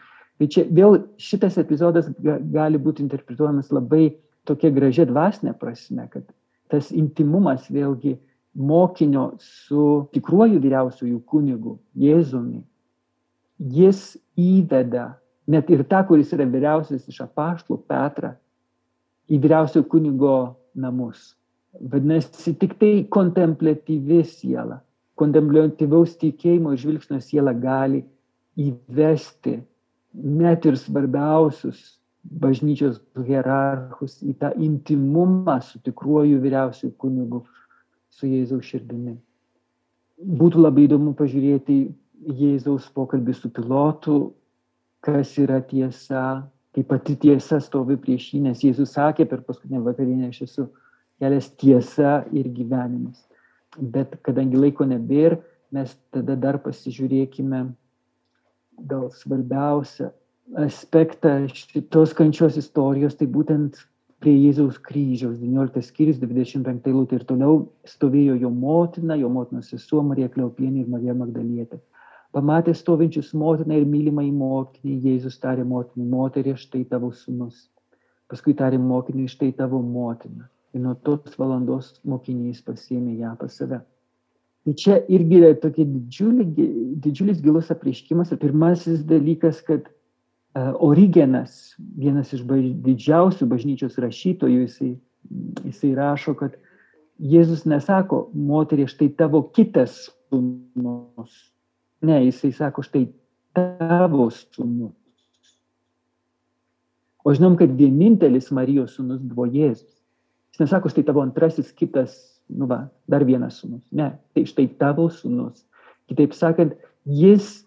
Tai 0.42 0.48
čia 0.50 0.64
vėl 0.74 0.96
šitas 1.22 1.60
epizodas 1.62 2.08
gali 2.18 2.80
būti 2.82 3.04
interpretuojamas 3.04 3.68
labai 3.70 4.08
tokia 4.50 4.72
gražia 4.74 5.06
dvasinė 5.06 5.54
prasme, 5.54 6.08
kad 6.10 6.26
tas 6.74 6.90
intimumas 6.90 7.68
vėlgi 7.70 8.16
mokinio 8.58 9.36
su 9.38 10.08
tikruoju 10.18 10.58
vyriausiųjų 10.64 11.20
kunigu, 11.30 11.76
Jėzumi, 11.94 12.64
jis 13.62 14.18
įveda 14.34 15.12
net 15.46 15.70
ir 15.70 15.86
tą, 15.86 16.02
kuris 16.10 16.34
yra 16.34 16.50
vyriausias 16.50 17.06
iš 17.06 17.22
apaštlų, 17.28 17.78
Petrą, 17.86 18.34
į 19.30 19.38
vyriausiojo 19.46 19.86
kunigo 19.94 20.36
namus. 20.74 21.36
Vadinasi, 21.78 22.58
tik 22.58 22.80
tai 22.82 22.96
kontemplatyvi 23.14 24.24
siela, 24.26 24.82
kontemplatyvaus 25.22 26.18
tikėjimo 26.18 26.74
žvilgsnio 26.82 27.22
siela 27.22 27.54
gali 27.54 28.02
įvesti 28.58 29.62
net 30.14 30.66
ir 30.66 30.78
svarbiausius 30.80 31.98
bažnyčios 32.22 33.00
hierarchus 33.26 34.20
į 34.22 34.36
tą 34.42 34.52
intimumą 34.62 35.58
su 35.66 35.80
tikruoju 35.82 36.42
vyriausiu 36.44 36.92
kunigu, 37.02 37.42
su 38.12 38.30
Jėzaus 38.30 38.68
širdimi. 38.68 39.16
Būtų 40.22 40.62
labai 40.62 40.86
įdomu 40.86 41.16
pažiūrėti 41.18 41.80
Jėzaus 42.38 42.86
pokalbį 42.94 43.34
su 43.34 43.50
pilotu, 43.50 44.18
kas 45.02 45.34
yra 45.42 45.62
tiesa, 45.66 46.44
kai 46.76 46.84
pati 46.86 47.16
tiesa 47.18 47.58
stovi 47.64 47.98
prieš 47.98 48.30
jį, 48.36 48.44
nes 48.46 48.62
Jėzus 48.62 48.94
sakė 48.94 49.26
per 49.26 49.42
paskutinę 49.48 49.82
vakarienę, 49.82 50.30
aš 50.30 50.44
esu 50.46 50.68
kelias 51.22 51.50
tiesa 51.58 52.20
ir 52.32 52.52
gyvenimas. 52.54 53.24
Bet 53.82 54.20
kadangi 54.22 54.60
laiko 54.60 54.86
nebėr, 54.86 55.40
mes 55.74 55.96
tada 56.14 56.36
dar 56.36 56.60
pasižiūrėkime 56.62 57.64
gal 58.78 59.10
svarbiausią 59.16 60.12
aspektą 60.58 61.48
šitos 61.48 62.14
kančios 62.18 62.58
istorijos, 62.60 63.16
tai 63.20 63.28
būtent 63.28 63.80
prie 64.22 64.34
Jėzaus 64.36 64.78
kryžiaus, 64.86 65.38
19 65.42 65.82
skyrius, 65.86 66.20
25 66.22 66.90
eilutė 66.92 67.18
ir 67.20 67.26
toliau 67.30 67.62
stovėjo 67.88 68.36
jo 68.42 68.52
motina, 68.54 69.18
jo 69.18 69.32
motinos 69.34 69.72
sesuo 69.72 70.04
Marija 70.06 70.30
Kliaupienė 70.34 70.84
ir 70.84 70.92
Marija 70.92 71.16
Magdalietė. 71.18 71.80
Pamatė 72.32 72.76
stovinčius 72.78 73.34
motiną 73.36 73.80
ir 73.80 73.88
mylimą 73.90 74.24
į 74.28 74.32
mokinį, 74.38 74.98
Jėzus 75.08 75.40
tarė 75.42 75.66
motinai, 75.68 76.08
moterį, 76.14 76.56
štai 76.60 76.86
tavo 76.92 77.10
sunus. 77.12 77.66
Paskui 78.32 78.54
tarė 78.56 78.78
mokiniui, 78.80 79.28
štai 79.32 79.52
tavo 79.58 79.82
motina. 79.84 80.48
Ir 80.72 80.86
nuo 80.86 80.94
tos 80.96 81.36
valandos 81.40 81.98
mokinys 82.08 82.62
pasėmė 82.64 83.18
ją 83.20 83.34
pas 83.40 83.58
save. 83.60 83.82
Tai 84.62 84.74
čia 84.78 85.00
irgi 85.10 85.40
yra 85.40 85.56
tokia 85.58 85.88
didžiulį, 85.90 86.46
didžiulis 87.02 87.40
gilus 87.42 87.72
apreiškimas. 87.74 88.30
Ir 88.34 88.40
pirmasis 88.44 89.02
dalykas, 89.10 89.62
kad 89.66 89.88
uh, 89.90 90.76
Origenas, 90.86 91.74
vienas 91.98 92.34
iš 92.36 92.44
baž, 92.46 92.68
didžiausių 92.86 93.48
bažnyčios 93.50 93.98
rašytojų, 94.04 94.68
jisai, 94.68 94.92
jisai 95.66 95.96
rašo, 95.98 96.36
kad 96.38 96.60
Jėzus 97.22 97.66
nesako, 97.70 98.28
moterie, 98.34 98.88
štai 98.90 99.12
tavo 99.18 99.44
kitas 99.54 100.08
sūnus. 100.30 101.34
Ne, 102.06 102.18
jisai 102.28 102.50
sako, 102.58 102.86
štai 102.86 103.08
tavo 103.58 104.30
sūnus. 104.34 104.98
O 107.22 107.34
žinom, 107.38 107.58
kad 107.58 107.74
vienintelis 107.78 108.50
Marijos 108.54 108.96
sūnus 108.98 109.22
buvo 109.22 109.46
Jėzus. 109.50 109.90
Jis 110.54 110.64
nesako, 110.64 110.90
štai 110.94 111.06
tavo 111.10 111.22
antrasis 111.26 111.74
kitas 111.78 112.16
nu 112.58 112.68
va, 112.70 112.86
dar 113.10 113.26
vienas 113.28 113.60
sūnus. 113.62 113.84
Ne, 113.96 114.12
tai 114.36 114.46
štai 114.50 114.68
tavo 114.80 115.08
sūnus. 115.14 115.64
Kitaip 116.12 116.36
sakant, 116.36 116.76
jis 117.08 117.62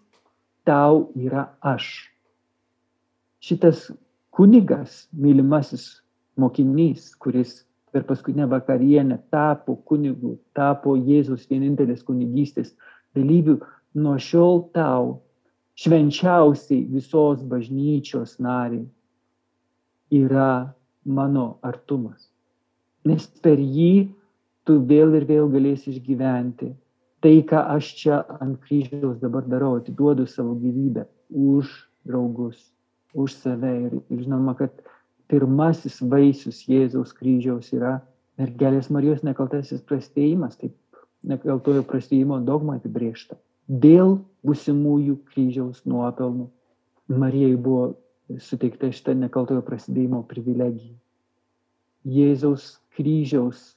tau 0.67 1.09
yra 1.17 1.47
aš. 1.65 2.09
Šitas 3.45 3.89
kunigas, 4.35 5.05
mylimasis 5.13 6.03
mokinys, 6.37 7.13
kuris 7.21 7.63
per 7.93 8.03
paskutinę 8.03 8.47
vakarienę 8.51 9.19
tapo 9.31 9.77
kunigu, 9.87 10.35
tapo 10.53 10.97
Jėzus 10.97 11.45
vienintelis 11.47 12.03
kunigystės 12.03 12.73
dalyvių, 13.15 13.59
nuo 13.95 14.17
šiol 14.19 14.65
tau 14.75 15.21
švenčiausiai 15.79 16.83
visos 16.91 17.43
bažnyčios 17.47 18.35
nariai 18.43 18.83
yra 20.11 20.73
mano 21.05 21.57
artumas. 21.63 22.27
Nes 23.05 23.27
per 23.41 23.59
jį 23.59 24.09
tu 24.65 24.79
vėl 24.89 25.15
ir 25.17 25.27
vėl 25.29 25.49
galėsi 25.53 25.93
išgyventi. 25.93 26.71
Tai, 27.23 27.35
ką 27.49 27.61
aš 27.73 27.91
čia 27.99 28.19
ant 28.41 28.59
kryžiaus 28.65 29.17
dabar 29.21 29.45
darau, 29.49 29.79
atiduodu 29.79 30.27
savo 30.29 30.53
gyvybę 30.61 31.07
už 31.29 31.71
draugus, 32.05 32.59
už 33.13 33.33
save. 33.33 33.71
Ir, 33.87 33.95
ir 34.13 34.25
žinoma, 34.25 34.53
kad 34.59 34.73
pirmasis 35.31 36.01
vaisius 36.05 36.65
Jėzaus 36.69 37.15
kryžiaus 37.17 37.71
yra 37.73 37.97
mergelės 38.37 38.91
Marijos 38.93 39.23
nekaltasis 39.25 39.81
prastėjimas, 39.89 40.59
taip 40.59 40.75
nekaltojo 41.25 41.85
prastėjimo 41.87 42.41
dogma 42.45 42.77
apibriešta. 42.77 43.39
Dėl 43.65 44.19
busimųjų 44.45 45.17
kryžiaus 45.31 45.81
nuopelnų 45.89 46.49
Marijai 47.09 47.55
buvo 47.57 47.95
suteikta 48.41 48.91
šitą 48.93 49.15
nekaltojo 49.17 49.63
prasidėjimo 49.65 50.23
privilegija. 50.29 50.93
Jėzaus 52.05 52.75
kryžiaus 52.97 53.74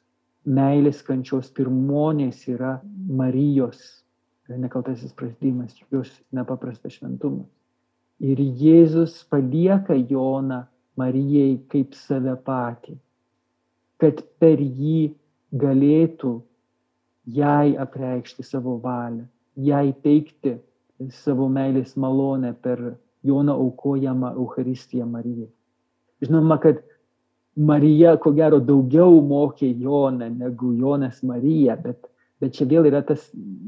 meilės 0.49 1.03
kančios 1.05 1.51
pirmonės 1.55 2.47
yra 2.49 2.79
Marijos 3.21 3.99
nekaltasis 4.57 5.13
prasidėjimas, 5.13 5.77
jos 5.93 6.11
nepaprastas 6.33 6.97
šventumas. 6.97 7.49
Ir 8.19 8.41
Jėzus 8.41 9.21
palieka 9.31 9.95
Joną 9.95 10.65
Marijai 10.99 11.59
kaip 11.71 11.95
save 11.95 12.35
patį, 12.47 12.97
kad 14.03 14.23
per 14.41 14.59
jį 14.59 15.13
galėtų 15.55 16.33
jai 17.37 17.77
apreikšti 17.79 18.47
savo 18.47 18.79
valią, 18.83 19.27
jai 19.55 19.93
teikti 20.03 20.57
savo 21.21 21.47
meilės 21.53 21.95
malonę 21.97 22.55
per 22.63 22.97
Joną 23.27 23.55
aukojamą 23.59 24.33
Eucharistiją 24.39 25.07
Marijai. 25.07 25.51
Žinoma, 26.25 26.59
kad 26.63 26.81
Marija, 27.59 28.15
ko 28.23 28.31
gero, 28.37 28.61
daugiau 28.63 29.19
mokė 29.27 29.73
Joną 29.83 30.29
negu 30.31 30.73
Jonas 30.79 31.23
Marija, 31.27 31.75
bet, 31.83 32.07
bet 32.39 32.55
čia 32.55 32.69
vėl 32.71 32.87
yra 32.87 33.03
tas 33.03 33.25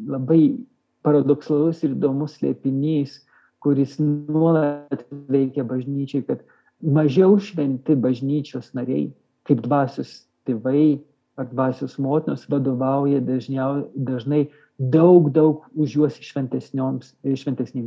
labai 0.06 0.54
paradoksalus 1.02 1.82
ir 1.82 1.96
įdomus 1.96 2.36
slėpinys, 2.38 3.18
kuris 3.60 3.96
nuolat 3.98 5.02
veikia 5.32 5.64
bažnyčiai, 5.66 6.22
kad 6.28 6.44
mažiau 6.80 7.34
šventi 7.42 7.96
bažnyčios 7.98 8.70
nariai, 8.78 9.10
kaip 9.48 9.64
dvasios 9.66 10.20
tėvai 10.48 11.00
ar 11.40 11.48
dvasios 11.50 11.98
motinos, 11.98 12.46
vadovauja 12.52 13.20
dažniau, 13.24 13.88
dažnai 13.96 14.46
daug, 14.78 15.32
daug 15.34 15.66
už 15.74 15.98
juos 15.98 16.22
šventesnėms 16.22 17.14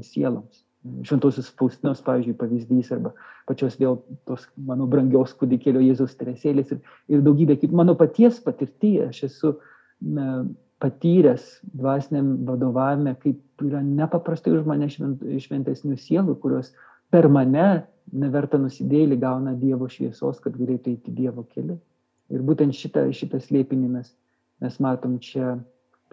sieloms. 0.09 0.63
Šventosios 1.07 1.47
Faustinos, 1.59 2.01
pavyzdžiui, 2.03 2.35
pavyzdys, 2.39 2.89
arba 2.91 3.13
pačios 3.47 3.77
vėl 3.79 4.01
tos 4.27 4.49
mano 4.67 4.87
brangios 4.91 5.31
kūdikėlio 5.39 5.79
Jėzaus 5.83 6.17
teresėlės 6.19 6.73
ir, 6.75 6.81
ir 7.11 7.23
daugybė 7.23 7.55
kitų. 7.61 7.77
Mano 7.79 7.95
paties 7.99 8.41
patirtyje 8.43 9.07
aš 9.07 9.21
esu 9.29 9.53
na, 10.03 10.43
patyręs 10.83 11.61
dvasiniam 11.63 12.33
vadovavime, 12.47 13.15
kaip 13.23 13.63
yra 13.63 13.79
nepaprastai 13.85 14.51
už 14.57 14.67
mane 14.67 14.89
švent, 14.91 15.23
šventesnių 15.45 15.95
sielų, 15.95 16.35
kurios 16.43 16.73
per 17.13 17.29
mane 17.31 17.85
neverta 18.11 18.59
nusidėlį 18.59 19.19
gauna 19.21 19.53
Dievo 19.55 19.87
šviesos, 19.87 20.41
kad 20.43 20.57
galėtų 20.59 20.97
eiti 20.97 21.15
Dievo 21.15 21.45
keliu. 21.47 21.77
Ir 22.33 22.43
būtent 22.43 22.75
šitą, 22.75 23.05
šitą 23.15 23.39
slėpinį 23.43 23.93
mes, 23.95 24.11
mes 24.63 24.79
matom 24.83 25.15
čia 25.23 25.55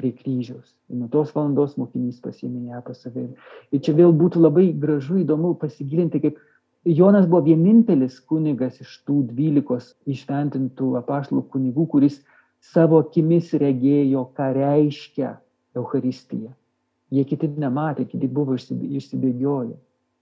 prie 0.00 0.12
kryžiaus. 0.16 0.72
Nuo 0.88 1.08
tos 1.12 1.34
valandos 1.36 1.76
mokinys 1.80 2.20
pasiėmė 2.24 2.72
ją 2.72 2.80
pas 2.86 3.02
save. 3.04 3.28
Ir 3.70 3.82
čia 3.84 3.94
vėl 3.98 4.14
būtų 4.16 4.42
labai 4.42 4.70
gražu, 4.84 5.20
įdomu 5.20 5.52
pasigilinti, 5.60 6.22
kaip 6.24 6.40
Jonas 6.88 7.26
buvo 7.28 7.44
vienintelis 7.44 8.16
kunigas 8.24 8.80
iš 8.80 8.94
tų 9.04 9.18
dvylikos 9.28 9.92
išventintų 10.08 10.94
apaštalų 11.02 11.44
kunigų, 11.52 11.84
kuris 11.92 12.22
savo 12.72 13.02
akimis 13.04 13.52
regėjo, 13.60 14.24
ką 14.36 14.48
reiškia 14.56 15.34
Euharistija. 15.76 16.54
Jie 17.10 17.26
kiti 17.28 17.50
nematė, 17.60 18.06
kiti 18.08 18.30
buvo 18.30 18.56
išsibėgioję. 18.56 19.76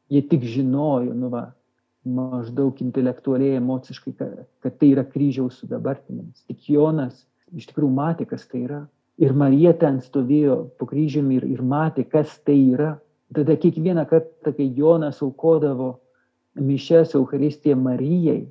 Jie 0.08 0.22
tik 0.24 0.44
žinojo, 0.48 1.14
nu 1.14 1.30
va, 1.30 1.44
maždaug 2.08 2.78
intelektualiai, 2.82 3.58
emociškai, 3.60 4.14
kad 4.64 4.78
tai 4.80 4.92
yra 4.94 5.04
kryžiaus 5.06 5.60
sudabartinimas. 5.60 6.42
Tik 6.48 6.70
Jonas 6.72 7.26
iš 7.54 7.68
tikrųjų 7.70 7.92
matė, 7.94 8.26
kas 8.28 8.46
tai 8.48 8.64
yra. 8.66 8.80
Ir 9.18 9.34
Marija 9.34 9.72
ten 9.78 9.98
stovėjo 10.02 10.58
po 10.78 10.86
kryžiumi 10.86 11.40
ir, 11.40 11.46
ir 11.56 11.62
matė, 11.62 12.04
kas 12.06 12.36
tai 12.46 12.58
yra. 12.74 12.92
Tada 13.34 13.58
kiekvieną 13.60 14.06
kartą, 14.08 14.54
kai 14.56 14.68
Jonas 14.76 15.18
aukodavo 15.24 15.98
mišes 16.58 17.16
Euharistiją 17.18 17.76
Marijai, 17.76 18.46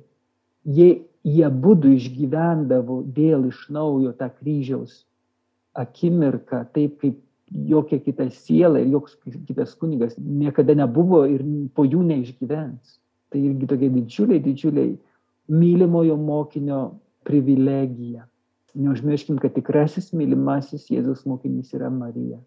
jie, 0.64 0.90
jie 1.26 1.48
būdų 1.64 1.94
išgyvendavo 1.96 3.00
vėl 3.16 3.48
iš 3.48 3.64
naujo 3.74 4.12
tą 4.18 4.28
kryžiaus 4.30 5.02
akimirką, 5.78 6.62
taip 6.74 7.00
kaip 7.02 7.18
jokia 7.50 7.98
kita 8.04 8.28
siela 8.30 8.80
ir 8.80 8.92
joks 8.92 9.16
kitas 9.48 9.74
kunigas 9.74 10.16
niekada 10.18 10.74
nebuvo 10.76 11.24
ir 11.26 11.44
po 11.74 11.86
jų 11.88 12.04
neišgyvens. 12.12 12.98
Tai 13.28 13.40
irgi 13.44 13.68
tokie 13.68 13.88
didžiuliai, 13.92 14.40
didžiuliai 14.40 14.92
mylimojo 15.52 16.16
mokinio 16.16 16.82
privilegija. 17.28 18.24
Neužmirškim, 18.78 19.40
kad 19.42 19.56
tikrasis 19.56 20.12
mylimasis 20.14 20.86
Jėzus 20.92 21.24
mokinys 21.26 21.72
yra 21.74 21.88
Marija, 21.90 22.38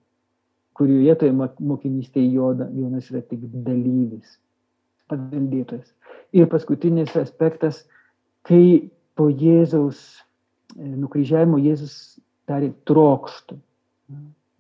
kurioje 0.80 1.16
toje 1.20 1.34
mokinystėje 1.36 2.30
Jonas 2.32 3.10
yra 3.12 3.20
tik 3.28 3.42
dalyvis, 3.66 4.38
paveldėtojas. 5.12 5.90
Ir 6.32 6.48
paskutinis 6.52 7.12
aspektas, 7.20 7.82
kai 8.48 8.88
po 9.20 9.28
Jėzaus 9.28 10.00
e, 10.78 10.88
nukryžiavimo 10.88 11.60
Jėzus 11.60 11.96
tarė 12.48 12.72
trokštų. 12.88 13.58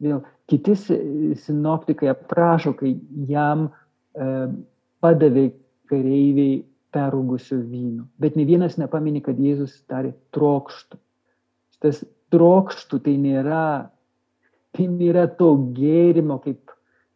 Vėl 0.02 0.20
kiti 0.52 0.76
sinoptikai 0.76 2.10
aprašo, 2.12 2.74
kai 2.76 2.98
jam 3.30 3.70
e, 3.70 4.28
padavė 5.00 5.46
kareiviai 5.92 6.60
perūgusio 6.92 7.62
vyno. 7.64 8.10
Bet 8.20 8.36
ne 8.36 8.46
vienas 8.50 8.76
nepamini, 8.82 9.24
kad 9.24 9.40
Jėzus 9.40 9.78
tarė 9.88 10.12
trokštų. 10.36 11.00
Šitas 11.82 12.04
trokštų 12.30 13.00
tai 13.02 13.16
nėra, 13.18 13.90
tai 14.78 14.86
nėra 14.86 15.26
to 15.40 15.56
gėrimo, 15.74 16.38
kaip, 16.44 16.70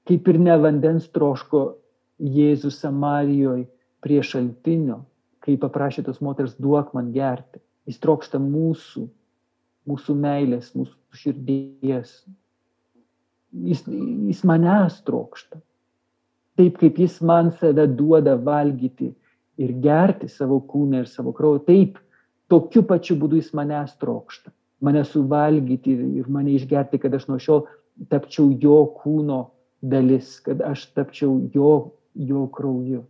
kaip 0.09 0.31
ir 0.31 0.39
ne 0.41 0.55
vandens 0.57 1.05
troško 1.13 1.61
Jėzus 2.17 2.79
Samarijoje 2.81 3.67
prie 4.01 4.23
šaltinio, 4.25 5.03
kai 5.45 5.59
paprašė 5.61 6.07
tos 6.07 6.17
moters 6.25 6.57
duok 6.57 6.95
man 6.97 7.13
gerti. 7.13 7.61
Jis 7.85 8.01
trokšta 8.01 8.41
mūsų, 8.41 9.05
mūsų 9.85 10.17
meilės, 10.17 10.73
mūsų 10.73 11.21
širdies. 11.21 12.17
Jis, 13.53 13.85
jis 13.85 14.41
manęs 14.49 14.97
trokšta 15.05 15.61
taip 16.55 16.79
kaip 16.79 16.99
jis 16.99 17.19
man 17.21 17.51
save 17.59 17.87
duoda 17.99 18.35
valgyti 18.39 19.11
ir 19.59 19.71
gerti 19.83 20.29
savo 20.31 20.61
kūną 20.71 21.03
ir 21.03 21.09
savo 21.11 21.33
kraują, 21.35 21.63
taip, 21.67 21.99
tokiu 22.51 22.83
pačiu 22.87 23.17
būdu 23.19 23.39
jis 23.39 23.51
manęs 23.55 23.95
trokšta. 23.99 24.51
Mane 24.83 25.03
suvalgyti 25.07 25.93
ir 26.19 26.27
mane 26.29 26.55
išgerti, 26.55 26.99
kad 26.99 27.13
aš 27.15 27.29
nuo 27.29 27.39
šiol 27.39 27.63
tapčiau 28.11 28.51
jo 28.61 28.81
kūno 28.99 29.45
dalis, 29.81 30.39
kad 30.43 30.61
aš 30.61 30.89
tapčiau 30.97 31.37
jo, 31.53 31.71
jo 32.15 32.45
krauju, 32.51 33.05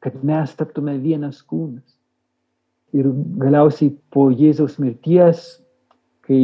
kad 0.00 0.16
mes 0.24 0.54
taptume 0.56 0.96
vienas 1.02 1.42
kūnas. 1.42 1.96
Ir 2.96 3.10
galiausiai 3.42 3.92
po 4.14 4.28
Jėzaus 4.30 4.78
mirties, 4.80 5.44
kai 6.26 6.40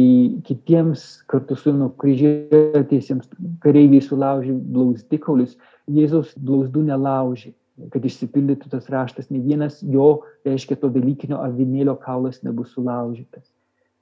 kitiems 0.47 1.23
kartu 1.31 1.57
su 1.59 1.73
nukryžiuotėsiems 1.75 3.31
kareiviai 3.63 4.03
sulaužė 4.03 4.53
blauzdikaulius, 4.75 5.57
Jėzaus 5.91 6.31
blauzdų 6.39 6.85
nelaužė, 6.91 7.51
kad 7.91 8.05
išsipildytų 8.05 8.69
tas 8.71 8.87
raštas, 8.91 9.31
ne 9.33 9.41
vienas 9.43 9.81
jo, 9.81 10.23
reiškia, 10.47 10.77
to 10.79 10.91
dalykinio 10.93 11.41
avinėlio 11.43 11.97
kaulas 11.99 12.43
nebus 12.45 12.71
sulaužytas. 12.75 13.47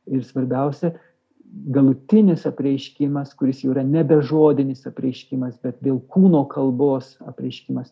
Ir 0.09 0.23
svarbiausia, 0.25 0.95
galutinis 1.75 2.45
apreiškimas, 2.47 3.33
kuris 3.37 3.61
jau 3.63 3.73
yra 3.75 3.83
nebe 3.85 4.21
žodinis 4.25 4.85
apreiškimas, 4.89 5.57
bet 5.61 5.81
dėl 5.83 5.99
kūno 6.13 6.45
kalbos 6.51 7.17
apreiškimas. 7.27 7.91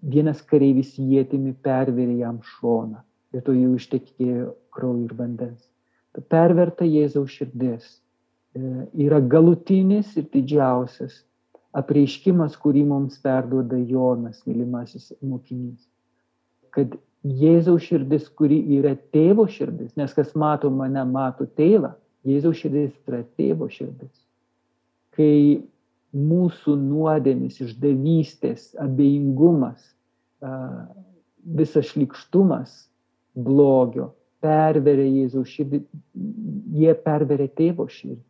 Vienas 0.00 0.42
kareivis 0.46 0.94
jėtimi 0.96 1.54
perverė 1.64 2.20
jam 2.22 2.38
šoną 2.56 3.02
ir 3.34 3.42
to 3.46 3.54
jau 3.54 3.74
ištekėjo 3.76 4.52
kraujo 4.74 5.08
ir 5.08 5.16
vandens. 5.16 5.66
Ta 6.14 6.22
perverta 6.34 6.86
Jėzaus 6.88 7.34
širdis 7.36 7.84
e, 7.90 8.62
yra 9.04 9.20
galutinis 9.20 10.16
ir 10.18 10.26
didžiausias 10.32 11.20
apreiškimas, 11.76 12.56
kurį 12.58 12.82
mums 12.88 13.20
perduoda 13.22 13.78
Jonas, 13.78 14.40
mylimasis 14.46 15.12
mokinys. 15.22 15.84
Kad 16.74 16.96
Jėzaus 17.20 17.84
širdis, 17.84 18.28
kuri 18.32 18.62
yra 18.78 18.94
tėvo 19.12 19.44
širdis, 19.50 19.92
nes 20.00 20.12
kas 20.16 20.32
mato 20.38 20.70
mane, 20.72 21.02
mato 21.04 21.44
tėvą, 21.44 21.92
Jėzaus 22.24 22.62
širdis 22.62 22.94
yra 23.08 23.20
tėvo 23.36 23.68
širdis. 23.72 24.12
Kai 25.16 25.60
mūsų 26.16 26.76
nuodėmis, 26.80 27.60
išdavystės, 27.60 28.70
abejingumas, 28.80 29.82
visas 31.44 31.92
šlikštumas 31.92 32.72
blogio 33.36 34.10
perveria 34.40 35.06
Jėzaus 35.20 35.52
širdį, 35.52 35.82
jie 36.80 36.96
perveria 37.04 37.48
tėvo 37.52 37.86
širdį. 37.92 38.24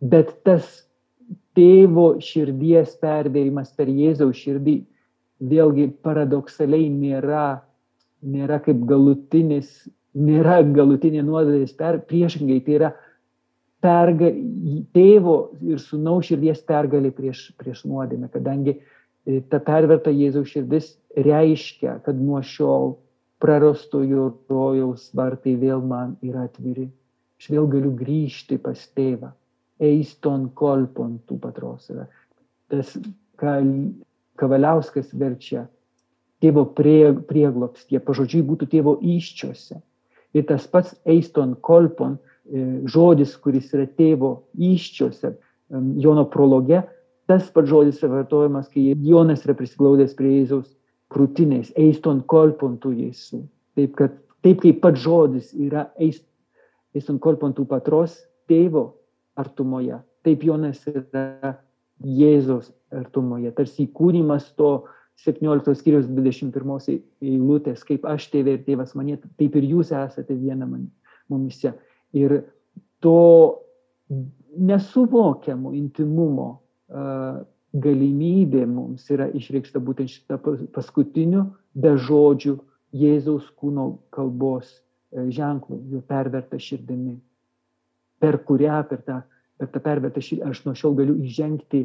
Bet 0.00 0.36
tas 0.44 0.68
tėvo 1.56 2.14
širdies 2.24 2.94
pervėrimas 3.00 3.72
per 3.76 3.88
Jėzaus 3.88 4.36
širdį 4.36 4.76
vėlgi 5.40 5.88
paradoksaliai 6.04 6.88
nėra, 6.92 7.62
nėra 8.22 8.60
kaip 8.64 8.82
galutinis, 8.88 9.70
nėra 10.14 10.60
galutinė 10.66 11.22
nuodėlės 11.26 11.72
per, 11.78 12.00
priešingai, 12.10 12.60
tai 12.66 12.76
yra 12.78 12.90
perga, 13.80 14.30
tėvo 14.96 15.36
ir 15.64 15.80
sunaus 15.80 16.28
širdies 16.28 16.62
pergalė 16.68 17.12
prieš, 17.16 17.48
prieš 17.60 17.84
nuodėmę, 17.88 18.28
kadangi 18.32 18.76
e, 18.76 19.40
ta 19.48 19.60
perverta 19.64 20.12
Jėzaus 20.12 20.52
širdis 20.52 20.94
reiškia, 21.16 22.00
kad 22.04 22.20
nuo 22.20 22.42
šiol 22.44 22.96
prarastojo 23.40 24.30
rojaus 24.50 25.08
vartai 25.16 25.56
vėl 25.56 25.80
man 25.80 26.16
yra 26.20 26.44
atviri. 26.50 26.90
Aš 27.40 27.48
vėl 27.54 27.70
galiu 27.72 27.94
grįžti 27.96 28.58
pas 28.60 28.82
tėvą 28.96 29.32
eiston 29.80 30.50
kolpon 30.54 31.16
tų 31.24 31.38
patros 31.40 31.88
yra. 31.92 32.06
Tas, 32.70 32.92
Kavaliauskas 34.40 35.08
verčia, 35.16 35.64
tėvo 36.40 36.64
prie, 36.76 37.12
prieglopstie, 37.28 38.00
pažodžiui 38.00 38.42
būtų 38.48 38.70
tėvo 38.72 38.96
iščiose. 39.02 39.80
Ir 40.36 40.46
tas 40.48 40.66
pats 40.70 40.94
eiston 41.04 41.56
kolpon 41.60 42.18
žodis, 42.90 43.36
kuris 43.36 43.70
yra 43.74 43.86
tėvo 43.86 44.40
iščiose, 44.58 45.36
Jono 45.70 46.24
prologe, 46.26 46.80
tas 47.30 47.46
pats 47.54 47.70
žodis 47.70 48.00
yra 48.02 48.16
vartojamas, 48.16 48.66
kai 48.72 48.90
Jonas 49.06 49.44
yra 49.46 49.54
prisiglaudęs 49.54 50.16
prie 50.18 50.32
Jėzaus 50.40 50.66
krūtinės, 51.14 51.70
eiston 51.78 52.24
kolpontų 52.26 52.90
Jėzų. 53.04 53.44
Taip, 53.78 53.94
kad, 53.98 54.16
taip 54.42 54.64
kaip 54.64 54.80
pats 54.82 54.98
žodis 55.04 55.52
yra 55.54 55.86
eiston 56.02 57.20
kolpontų 57.22 57.68
patros 57.70 58.16
tėvo 58.50 58.88
artumoje, 59.38 60.00
taip 60.26 60.42
Jonas 60.42 60.82
yra 60.90 61.54
Jėzaus 62.02 62.72
artumoje. 62.90 63.54
Tarsi 63.54 63.86
įkūnymas 63.86 64.50
to 64.58 64.72
17 65.26 65.76
skyrius 65.76 66.08
21 66.08 67.00
eilutės, 67.20 67.84
kaip 67.84 68.06
aš 68.08 68.30
tėvė 68.32 68.56
ir 68.56 68.64
tėvas 68.66 68.94
mane, 68.96 69.18
taip 69.40 69.56
ir 69.60 69.68
jūs 69.74 69.92
esate 69.92 70.36
viena 70.36 70.68
man, 70.68 70.86
mumise. 71.28 71.74
Ir 72.16 72.40
to 73.04 73.60
nesuvokiamo 74.56 75.74
intimumo 75.76 76.48
galimybė 77.70 78.64
mums 78.66 79.06
yra 79.14 79.28
išreikšta 79.36 79.82
būtent 79.82 80.10
šitą 80.10 80.40
paskutiniu 80.74 81.44
be 81.74 81.94
žodžių 81.96 82.56
Jėzaus 82.90 83.46
kūno 83.54 84.00
kalbos 84.10 84.66
e, 84.66 85.28
ženklų, 85.30 85.76
jau 85.92 86.00
perverta 86.02 86.58
širdimi, 86.58 87.20
per 88.18 88.40
kurią, 88.42 88.80
per 88.90 89.04
tą, 89.06 89.20
per 89.60 89.70
tą 89.70 89.82
pervertą 89.84 90.22
širdį 90.26 90.48
aš 90.50 90.64
nuo 90.64 90.74
šiol 90.74 90.96
galiu 90.98 91.14
įžengti 91.22 91.84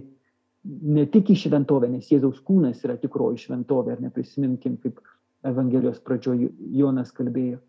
ne 0.66 1.06
tik 1.12 1.32
į 1.34 1.38
šventovę, 1.46 1.90
nes 1.92 2.10
Jėzaus 2.12 2.42
kūnas 2.46 2.84
yra 2.86 2.98
tikroji 3.02 3.46
šventovė, 3.46 3.96
ar 3.96 4.04
neprisiminkim, 4.04 4.78
kaip 4.84 5.02
Evangelijos 5.46 6.00
pradžioje 6.06 6.50
Jonas 6.74 7.12
kalbėjo 7.14 7.60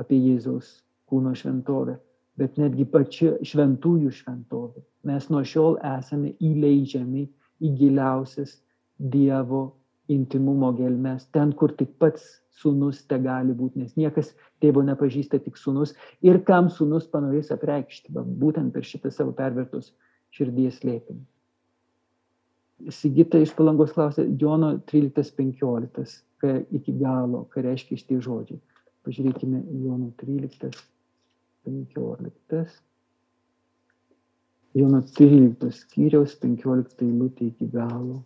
apie 0.00 0.18
Jėzaus 0.18 0.80
kūno 1.10 1.34
šventovę, 1.38 1.96
bet 2.40 2.58
netgi 2.58 2.86
pačia 2.90 3.36
šventųjų 3.46 4.10
šventovė. 4.20 4.82
Mes 5.06 5.28
nuo 5.30 5.42
šiol 5.46 5.78
esame 5.96 6.34
įleidžiami 6.38 7.26
į 7.60 7.74
giliausias 7.78 8.58
Dievo 9.00 9.62
intimumo 10.10 10.72
gelmes, 10.76 11.24
ten, 11.32 11.54
kur 11.56 11.72
tik 11.78 11.94
pats 12.02 12.40
sunus 12.60 13.04
te 13.08 13.16
gali 13.22 13.54
būti, 13.56 13.80
nes 13.80 13.94
niekas 13.96 14.34
tėvo 14.60 14.82
nepažįsta 14.84 15.38
tik 15.40 15.56
sunus 15.56 15.94
ir 16.26 16.42
kam 16.44 16.68
sunus 16.68 17.06
panorės 17.08 17.52
apreikšti, 17.54 18.12
būtent 18.12 18.74
per 18.74 18.84
šitą 18.84 19.12
savo 19.14 19.32
pervertus 19.36 19.94
širdies 20.36 20.82
lėpinį. 20.84 21.22
Sigita 22.88 23.40
iš 23.42 23.52
palangos 23.56 23.92
klausė 23.92 24.24
Jono 24.40 24.78
13.15, 24.88 26.14
ką 26.40 26.54
iki 26.76 26.94
galo, 27.00 27.44
ką 27.52 27.66
reiškia 27.66 27.98
šitie 28.00 28.20
žodžiai. 28.24 28.60
Pažiūrėkime 29.04 29.60
Jono 29.84 30.12
13. 30.20 30.72
15. 31.64 32.80
Jono 34.74 35.02
13 35.02 35.70
skyriaus 35.74 36.36
15 36.40 37.04
eilutė 37.04 37.50
iki 37.50 37.68
galo. 37.72 38.22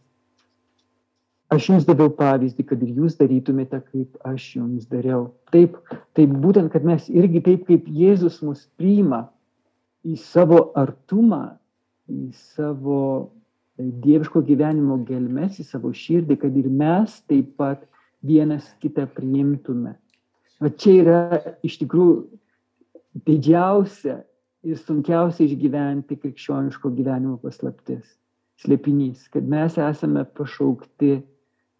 Aš 1.54 1.68
jums 1.70 1.86
daviau 1.86 2.10
pavyzdį, 2.14 2.64
kad 2.66 2.82
ir 2.82 2.96
jūs 2.98 3.16
darytumėte, 3.18 3.78
kaip 3.92 4.16
aš 4.26 4.46
jums 4.56 4.88
dariau. 4.90 5.28
Taip, 5.54 5.76
taip 6.16 6.32
būtent, 6.44 6.70
kad 6.72 6.86
mes 6.86 7.06
irgi 7.12 7.42
taip, 7.44 7.66
kaip 7.68 7.86
Jėzus 7.88 8.40
mus 8.42 8.64
priima 8.78 9.26
į 10.04 10.16
savo 10.20 10.70
artumą, 10.78 11.56
į 12.10 12.32
savo 12.54 13.00
dieviško 13.78 14.42
gyvenimo 14.46 15.00
gelmes, 15.08 15.58
į 15.58 15.66
savo 15.66 15.90
širdį, 15.94 16.38
kad 16.42 16.56
ir 16.56 16.70
mes 16.70 17.16
taip 17.28 17.56
pat 17.58 17.82
vienas 18.24 18.68
kitą 18.82 19.06
priimtume. 19.10 19.96
O 20.62 20.70
čia 20.70 20.94
yra 21.02 21.40
iš 21.66 21.80
tikrųjų 21.82 22.22
didžiausia 23.26 24.20
ir 24.64 24.78
sunkiausia 24.80 25.44
išgyventi 25.48 26.16
krikščioniško 26.22 26.92
gyvenimo 26.94 27.37
paslaptis, 27.42 28.06
slėpinys, 28.62 29.26
kad 29.34 29.46
mes 29.50 29.76
esame 29.78 30.24
pašaukti 30.38 31.18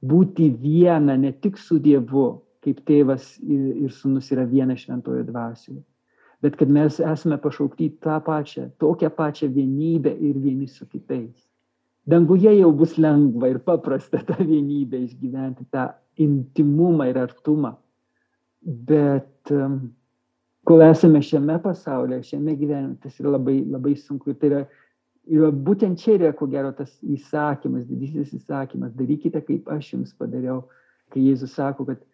būti 0.05 0.51
viena 0.61 1.17
ne 1.17 1.33
tik 1.33 1.57
su 1.59 1.79
Dievu, 1.81 2.43
kaip 2.65 2.83
tėvas 2.89 3.37
ir, 3.45 3.87
ir 3.87 3.95
sunus 3.95 4.31
yra 4.35 4.45
viena 4.49 4.77
šventojo 4.77 5.25
dvasioje, 5.31 5.81
bet 6.45 6.59
kad 6.61 6.69
mes 6.69 6.99
esame 7.01 7.39
pašaukti 7.41 7.93
tą 8.05 8.19
pačią, 8.25 8.69
tokią 8.83 9.11
pačią 9.15 9.49
vienybę 9.55 10.13
ir 10.13 10.39
vieni 10.43 10.69
su 10.69 10.87
kitais. 10.91 11.54
Danguje 12.07 12.53
jau 12.59 12.71
bus 12.77 12.99
lengva 13.01 13.49
ir 13.49 13.61
paprasta 13.65 14.21
tą 14.29 14.37
vienybę 14.45 14.99
išgyventi, 15.07 15.65
tą 15.73 15.89
intimumą 16.21 17.09
ir 17.09 17.19
artumą. 17.23 17.75
Bet 18.61 19.53
um, 19.53 19.79
kol 20.69 20.85
esame 20.85 21.23
šiame 21.25 21.57
pasaulyje, 21.65 22.23
šiame 22.31 22.57
gyvenime, 22.61 22.99
tas 23.01 23.17
yra 23.21 23.35
labai, 23.39 23.63
labai 23.65 23.95
sunku. 23.97 24.33
Ir 24.33 24.41
tai 24.41 24.51
yra, 24.51 24.61
yra 25.33 25.51
būtent 25.69 26.01
čia 26.01 26.19
yra, 26.19 26.33
ko 26.37 26.49
gero, 26.53 26.75
tas 26.77 26.93
įsakymas, 27.01 27.87
didysis 27.89 28.37
įsakymas, 28.37 28.93
darykite, 28.97 29.41
kaip 29.45 29.73
aš 29.73 29.95
jums 29.95 30.13
padariau, 30.21 30.63
kai 31.13 31.25
Jėzus 31.25 31.57
sako, 31.57 31.89
kad 31.89 32.05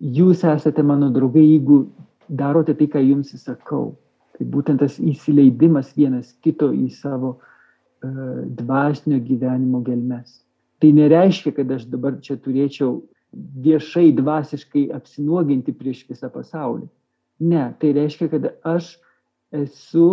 jūs 0.00 0.44
esate 0.48 0.84
mano 0.84 1.08
draugai, 1.12 1.44
jeigu 1.44 1.86
darote 2.28 2.76
tai, 2.76 2.88
ką 2.88 3.00
jums 3.04 3.32
įsakau. 3.36 3.94
Tai 4.36 4.46
būtent 4.48 4.80
tas 4.80 4.96
įsileidimas 4.96 5.92
vienas 5.96 6.32
kito 6.44 6.70
į 6.72 6.88
savo 6.96 7.38
dvasinio 8.02 9.18
gyvenimo 9.24 9.82
gelmes. 9.84 10.40
Tai 10.80 10.92
nereiškia, 10.96 11.52
kad 11.58 11.72
aš 11.76 11.84
dabar 11.92 12.16
čia 12.24 12.38
turėčiau 12.40 13.02
viešai 13.64 14.08
dvasiškai 14.16 14.88
apsinuoginti 14.96 15.74
prieš 15.76 16.06
visą 16.08 16.30
pasaulį 16.32 16.88
Ne, 17.40 17.74
tai 17.80 17.92
reiškia, 17.96 18.28
kad 18.28 18.46
aš 18.68 18.98
esu 19.56 20.06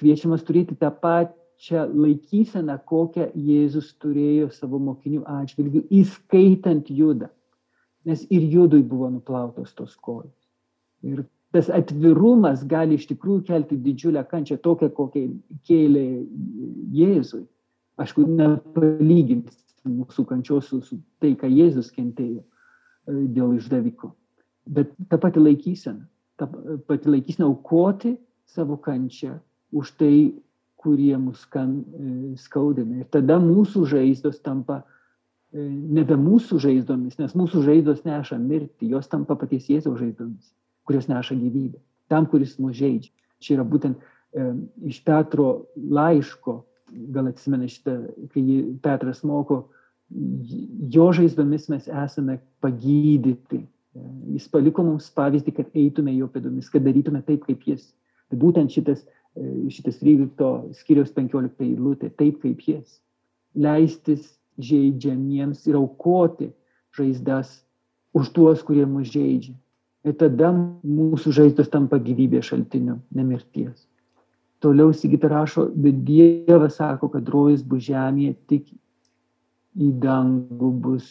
kviečiamas 0.00 0.42
turėti 0.42 0.74
tą 0.74 0.90
pačią 0.90 1.84
laikyseną, 1.86 2.80
kokią 2.90 3.28
Jėzus 3.38 3.92
turėjo 4.02 4.48
savo 4.56 4.80
mokinių 4.82 5.22
atžvilgių, 5.36 5.84
įskaitant 6.00 6.90
judą. 6.90 7.30
Nes 8.04 8.26
ir 8.26 8.42
judui 8.50 8.82
buvo 8.82 9.06
nuplautos 9.12 9.70
tos 9.78 9.94
kojos. 9.94 10.34
Ir 11.06 11.22
tas 11.54 11.70
atvirumas 11.70 12.64
gali 12.68 12.98
iš 12.98 13.06
tikrųjų 13.12 13.44
kelti 13.48 13.78
didžiulę 13.80 14.24
kančią, 14.30 14.58
tokią, 14.62 14.90
kokią 14.94 15.26
kėlė 15.68 16.06
Jėzui. 16.94 17.44
Aišku, 18.02 18.26
nepalyginti 18.26 19.54
mūsų 19.86 20.24
kančios 20.26 20.66
su, 20.72 20.80
su 20.82 20.98
tai, 21.22 21.36
ką 21.38 21.46
Jėzus 21.46 21.92
kentėjo 21.94 22.42
e, 22.42 23.22
dėl 23.36 23.54
išdaviko. 23.60 24.10
Bet 24.66 24.90
ta 25.12 25.20
pati 25.20 25.42
laikysena 25.42 26.08
ta 26.36 26.48
pati 26.86 27.08
laikysena 27.08 27.46
aukoti 27.46 28.16
savo 28.46 28.76
kančią 28.76 29.38
už 29.72 29.90
tai, 29.98 30.34
kurie 30.76 31.16
mus 31.18 31.46
kan, 31.46 31.80
e, 31.80 32.36
skaudina. 32.36 33.00
Ir 33.00 33.06
tada 33.10 33.38
mūsų 33.40 33.86
žaizdos 33.88 34.42
tampa 34.44 34.82
e, 34.82 35.62
nebe 35.64 36.18
mūsų 36.20 36.60
žaizdomis, 36.60 37.16
nes 37.18 37.32
mūsų 37.34 37.62
žaizdos 37.64 38.04
neša 38.04 38.38
mirtį, 38.38 38.90
jos 38.92 39.08
tampa 39.08 39.36
paties 39.40 39.70
Jėzaus 39.70 39.96
žaizdomis, 40.02 40.52
kurios 40.88 41.08
neša 41.10 41.36
gyvybę. 41.38 41.80
Tam, 42.12 42.26
kuris 42.30 42.56
mus 42.60 42.76
žaidžia. 42.78 43.12
Čia 43.42 43.58
yra 43.58 43.66
būtent 43.68 44.00
e, 44.00 44.48
iš 44.90 45.00
Petro 45.04 45.66
laiško, 45.76 46.58
gal 47.14 47.30
atsimena 47.30 47.68
šitą, 47.68 47.98
kai 48.32 48.44
Petras 48.84 49.24
moko, 49.26 49.64
jo 50.94 51.06
žaizdomis 51.16 51.70
mes 51.72 51.88
esame 51.88 52.38
pagydyti 52.62 53.64
Jis 54.34 54.46
paliko 54.50 54.82
mums 54.82 55.06
pavyzdį, 55.14 55.52
kad 55.54 55.76
eitume 55.78 56.14
jo 56.16 56.26
pėdomis, 56.30 56.70
kad 56.72 56.82
darytume 56.82 57.20
taip, 57.26 57.44
kaip 57.46 57.62
jis. 57.68 57.92
Tai 58.30 58.38
būtent 58.42 58.72
šitas, 58.74 59.04
e, 59.38 59.68
šitas 59.70 60.00
13 60.02 60.74
skyriaus 60.80 61.12
15 61.14 61.62
eilutė, 61.62 62.10
taip 62.18 62.40
kaip 62.42 62.64
jis. 62.66 62.98
Leistis 63.54 64.32
žaidžiamiems 64.58 65.62
ir 65.70 65.78
aukoti 65.78 66.50
žaizdas 66.96 67.60
už 68.14 68.32
tuos, 68.34 68.64
kurie 68.66 68.86
mus 68.86 69.12
žaidžia. 69.14 69.54
Ir 70.04 70.16
tada 70.20 70.50
mūsų 70.52 71.32
žaizdos 71.32 71.70
tampa 71.72 71.96
gyvybės 72.02 72.50
šaltiniu, 72.50 72.98
nemirties. 73.16 73.86
Toliau 74.64 74.92
Sigita 74.96 75.28
rašo, 75.32 75.70
bet 75.76 76.02
Dievas 76.04 76.78
sako, 76.80 77.08
kad 77.12 77.28
rojus 77.28 77.64
bus 77.64 77.86
žemėje, 77.86 78.34
tik 78.48 78.68
į 79.80 79.90
dangų 80.02 80.70
bus 80.84 81.08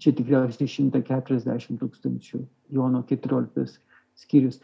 čia 0.00 0.12
tikriausiai 0.14 0.68
140 0.70 1.80
tūkstančių, 1.80 2.40
Jono 2.76 3.02
14 3.08 3.80
skyrius. 4.20 4.60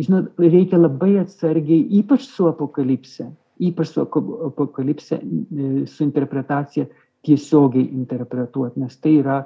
Žinot, 0.00 0.30
reikia 0.40 0.78
labai 0.80 1.18
atsargiai, 1.20 1.82
ypač 2.00 2.24
su 2.30 2.46
apokalipse, 2.48 3.26
ypač 3.60 3.90
su 3.92 4.04
apokalipse, 4.06 5.18
e, 5.20 5.86
su 5.90 6.04
interpretacija 6.06 6.86
tiesiogiai 7.26 7.90
interpretuoti, 7.92 8.80
nes 8.80 8.96
tai 8.96 9.18
yra, 9.18 9.42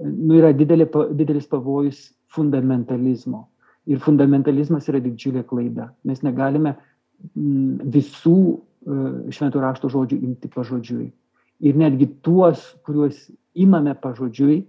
nu, 0.00 0.38
yra 0.38 0.54
didelė, 0.56 0.86
didelis 1.18 1.50
pavojus 1.50 2.06
fundamentalizmo. 2.34 3.46
Ir 3.90 4.00
fundamentalizmas 4.04 4.88
yra 4.90 5.00
didžiulė 5.02 5.42
klaida. 5.48 5.90
Mes 6.06 6.22
negalime 6.22 6.76
visų 7.34 8.36
e, 8.50 8.58
šventų 9.34 9.62
rašto 9.64 9.90
žodžių 9.92 10.20
imti 10.20 10.50
pažodžiui. 10.52 11.08
Ir 11.60 11.76
netgi 11.76 12.08
tuos, 12.24 12.62
kuriuos 12.86 13.26
imame 13.58 13.92
pažodžiui, 14.00 14.62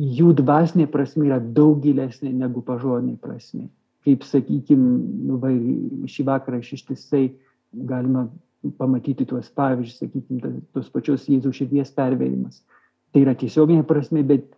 jų 0.00 0.32
dvasinė 0.38 0.86
prasme 0.92 1.26
yra 1.28 1.40
daug 1.40 1.82
gilesnė 1.82 2.32
negu 2.32 2.62
pažodinė 2.64 3.18
prasme. 3.20 3.68
kaip 4.06 4.24
sakykime, 4.24 5.36
va, 5.42 5.50
šį 6.08 6.24
vakarą 6.28 6.60
iš 6.62 6.72
ištisai 6.78 7.26
galima 7.90 8.28
pamatyti 8.80 9.26
tuos 9.28 9.50
pavyzdžius, 9.56 9.98
sakykime, 10.00 10.52
tos 10.74 10.88
pačios 10.92 11.26
Jėzaus 11.28 11.58
širdies 11.60 11.92
pervėrimas. 11.96 12.62
Tai 13.12 13.24
yra 13.24 13.34
tiesioginė 13.36 13.84
prasme, 13.88 14.22
bet 14.26 14.48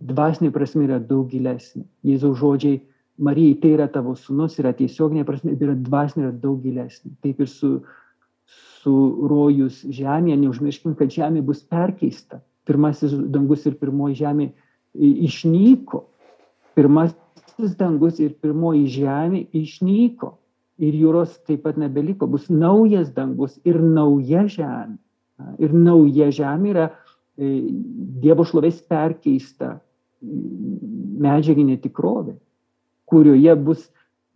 dvasinė 0.00 0.50
prasme 0.54 0.86
yra 0.86 0.98
daug 1.02 1.28
gilesnė. 1.30 1.84
Jėzaus 2.06 2.38
žodžiai 2.38 2.80
Marijai 3.18 3.56
tai 3.58 3.72
yra 3.74 3.88
tavo 3.90 4.14
sunus, 4.14 4.60
yra 4.62 4.70
tiesioginė 4.78 5.24
prasme, 5.26 5.56
yra 5.58 5.74
dvasinė, 5.74 6.28
yra 6.28 6.34
daug 6.38 6.60
gilesnė. 6.62 7.16
Taip 7.24 7.40
ir 7.42 7.48
su, 7.50 7.70
su 8.78 8.94
rojus 9.30 9.80
žemėje, 9.82 10.36
neužmirškim, 10.44 10.94
kad 10.98 11.10
žemė 11.10 11.42
bus 11.42 11.64
perkeista. 11.66 12.38
Pirmasis 12.68 13.16
dangus 13.34 13.66
ir 13.66 13.74
pirmoji 13.80 14.20
žemė 14.20 14.52
išnyko. 14.94 16.04
Pirmasis 16.78 17.74
dangus 17.80 18.20
ir 18.22 18.36
pirmoji 18.38 18.86
žemė 19.00 19.42
išnyko. 19.64 20.36
Ir 20.78 20.94
jūros 20.94 21.40
taip 21.48 21.64
pat 21.66 21.80
nebeliko. 21.80 22.28
Bus 22.30 22.46
naujas 22.46 23.10
dangus 23.16 23.58
ir 23.66 23.80
nauja 23.82 24.46
žemė. 24.46 24.94
Ir 25.58 25.74
nauja 25.74 26.30
žemė 26.34 26.70
yra 26.70 26.86
e, 26.86 27.50
Dievo 28.22 28.46
šlovės 28.46 28.78
perkeista 28.86 29.80
medžiaginė 30.22 31.78
tikrovė, 31.82 32.36
kurioje 33.08 33.54
bus 33.62 33.88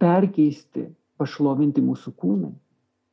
perkeisti, 0.03 0.89
pašlovinti 1.21 1.83
mūsų 1.85 2.15
kūnai. 2.19 2.53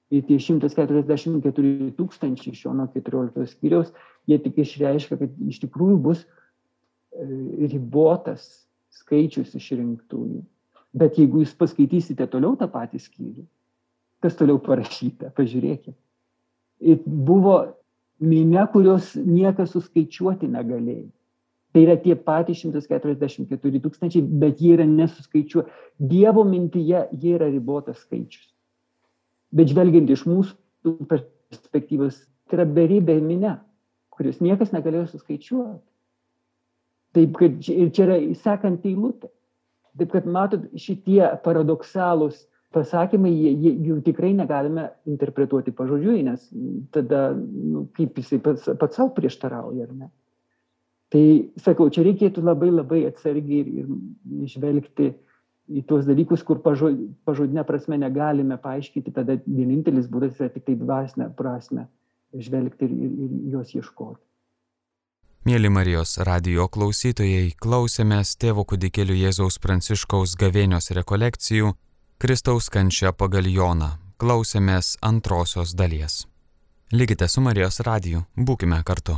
Ir 0.10 0.24
tie 0.26 0.40
144 0.42 1.92
tūkstančiai 1.98 2.56
šio 2.58 2.74
nuo 2.74 2.88
14 2.90 3.46
skyriaus, 3.52 3.92
jie 4.26 4.40
tik 4.42 4.58
išreiškia, 4.64 5.20
kad 5.20 5.36
iš 5.52 5.60
tikrųjų 5.66 5.98
bus 6.02 6.24
e, 6.24 7.28
ribotas 7.70 8.48
skaičius 8.98 9.54
išrinktųjų. 9.60 10.42
Bet 10.98 11.20
jeigu 11.22 11.44
jūs 11.44 11.54
paskaitysite 11.58 12.26
toliau 12.32 12.56
tą 12.58 12.66
patį 12.74 13.04
skyrių, 13.04 13.46
kas 14.26 14.38
toliau 14.40 14.58
parašyta, 14.66 15.30
pažiūrėkite. 15.38 15.94
Ir 16.90 17.04
buvo 17.06 17.60
minė, 18.24 18.66
kurios 18.74 19.14
niekas 19.14 19.76
suskaičiuoti 19.76 20.50
negalėjo. 20.50 21.12
Tai 21.74 21.84
yra 21.86 21.96
tie 22.02 22.16
patys 22.18 22.64
144 22.66 23.82
tūkstančiai, 23.84 24.24
bet 24.42 24.62
jie 24.62 24.74
yra 24.74 24.88
nesuskaičiuoti. 24.90 25.76
Dievo 26.12 26.46
mintyje 26.48 27.04
jie 27.12 27.36
yra 27.38 27.50
ribotas 27.52 28.02
skaičius. 28.06 28.48
Bet 29.54 29.70
žvelgiant 29.70 30.10
iš 30.10 30.26
mūsų 30.30 30.96
perspektyvos, 31.10 32.24
tai 32.50 32.60
yra 32.60 32.66
beribė 32.66 33.20
minė, 33.22 33.58
kurios 34.14 34.42
niekas 34.42 34.74
negalėjo 34.74 35.12
suskaičiuoti. 35.12 35.84
Taip, 37.18 37.38
kad 37.38 37.70
ir 37.74 37.90
čia 37.94 38.06
yra 38.06 38.18
sekant 38.38 38.86
eilutė. 38.86 39.30
Taip, 39.98 40.12
kad 40.14 40.30
matot, 40.30 40.66
šitie 40.78 41.22
paradoksalūs 41.46 42.44
pasakymai, 42.76 43.32
jie, 43.34 43.54
jie, 43.64 43.72
jų 43.90 43.98
tikrai 44.06 44.30
negalime 44.38 44.90
interpretuoti 45.10 45.74
pažodžiui, 45.76 46.22
nes 46.28 46.44
tada, 46.94 47.32
nu, 47.34 47.88
kaip 47.98 48.18
jisai 48.22 48.38
pats, 48.46 48.70
pats 48.82 49.00
savo 49.00 49.14
prieštarauja, 49.18 49.88
ar 49.88 49.96
ne? 49.96 50.10
Tai 51.10 51.24
sakau, 51.58 51.89
čia 51.89 52.04
reikėtų 52.06 52.43
labai 52.45 52.69
labai 52.69 53.02
atsargiai 53.08 53.63
ir, 53.65 53.88
ir 53.89 54.50
žvelgti 54.52 55.10
į 55.69 55.84
tuos 55.89 56.06
dalykus, 56.06 56.43
kur 56.45 56.62
pažodinė 56.65 57.63
prasme 57.65 57.98
negalime 58.02 58.58
paaiškinti, 58.62 59.13
tada 59.13 59.38
vienintelis 59.45 60.10
būdas 60.10 60.38
yra 60.38 60.50
tik 60.54 60.65
tai 60.67 60.78
dvasinę 60.78 61.30
prasme 61.38 61.88
žvelgti 62.34 62.86
ir, 62.86 62.93
ir, 62.93 63.13
ir 63.26 63.54
jos 63.56 63.74
ieškoti. 63.78 64.22
Mėly 65.50 65.69
Marijos 65.72 66.17
radio 66.28 66.67
klausytojai, 66.67 67.54
klausėmės 67.63 68.36
tėvo 68.38 68.65
kudikėlių 68.69 69.15
Jėzaus 69.22 69.58
Pranciškaus 69.63 70.36
gavėnios 70.38 70.91
rekolekcijų 70.98 71.72
Kristaus 72.19 72.67
kančia 72.69 73.13
pagal 73.15 73.48
Joną. 73.48 73.93
Klausėmės 74.19 74.98
antrosios 75.02 75.72
dalies. 75.80 76.26
Likite 76.91 77.30
su 77.32 77.39
Marijos 77.41 77.80
radiju, 77.88 78.26
būkime 78.36 78.82
kartu. 78.84 79.15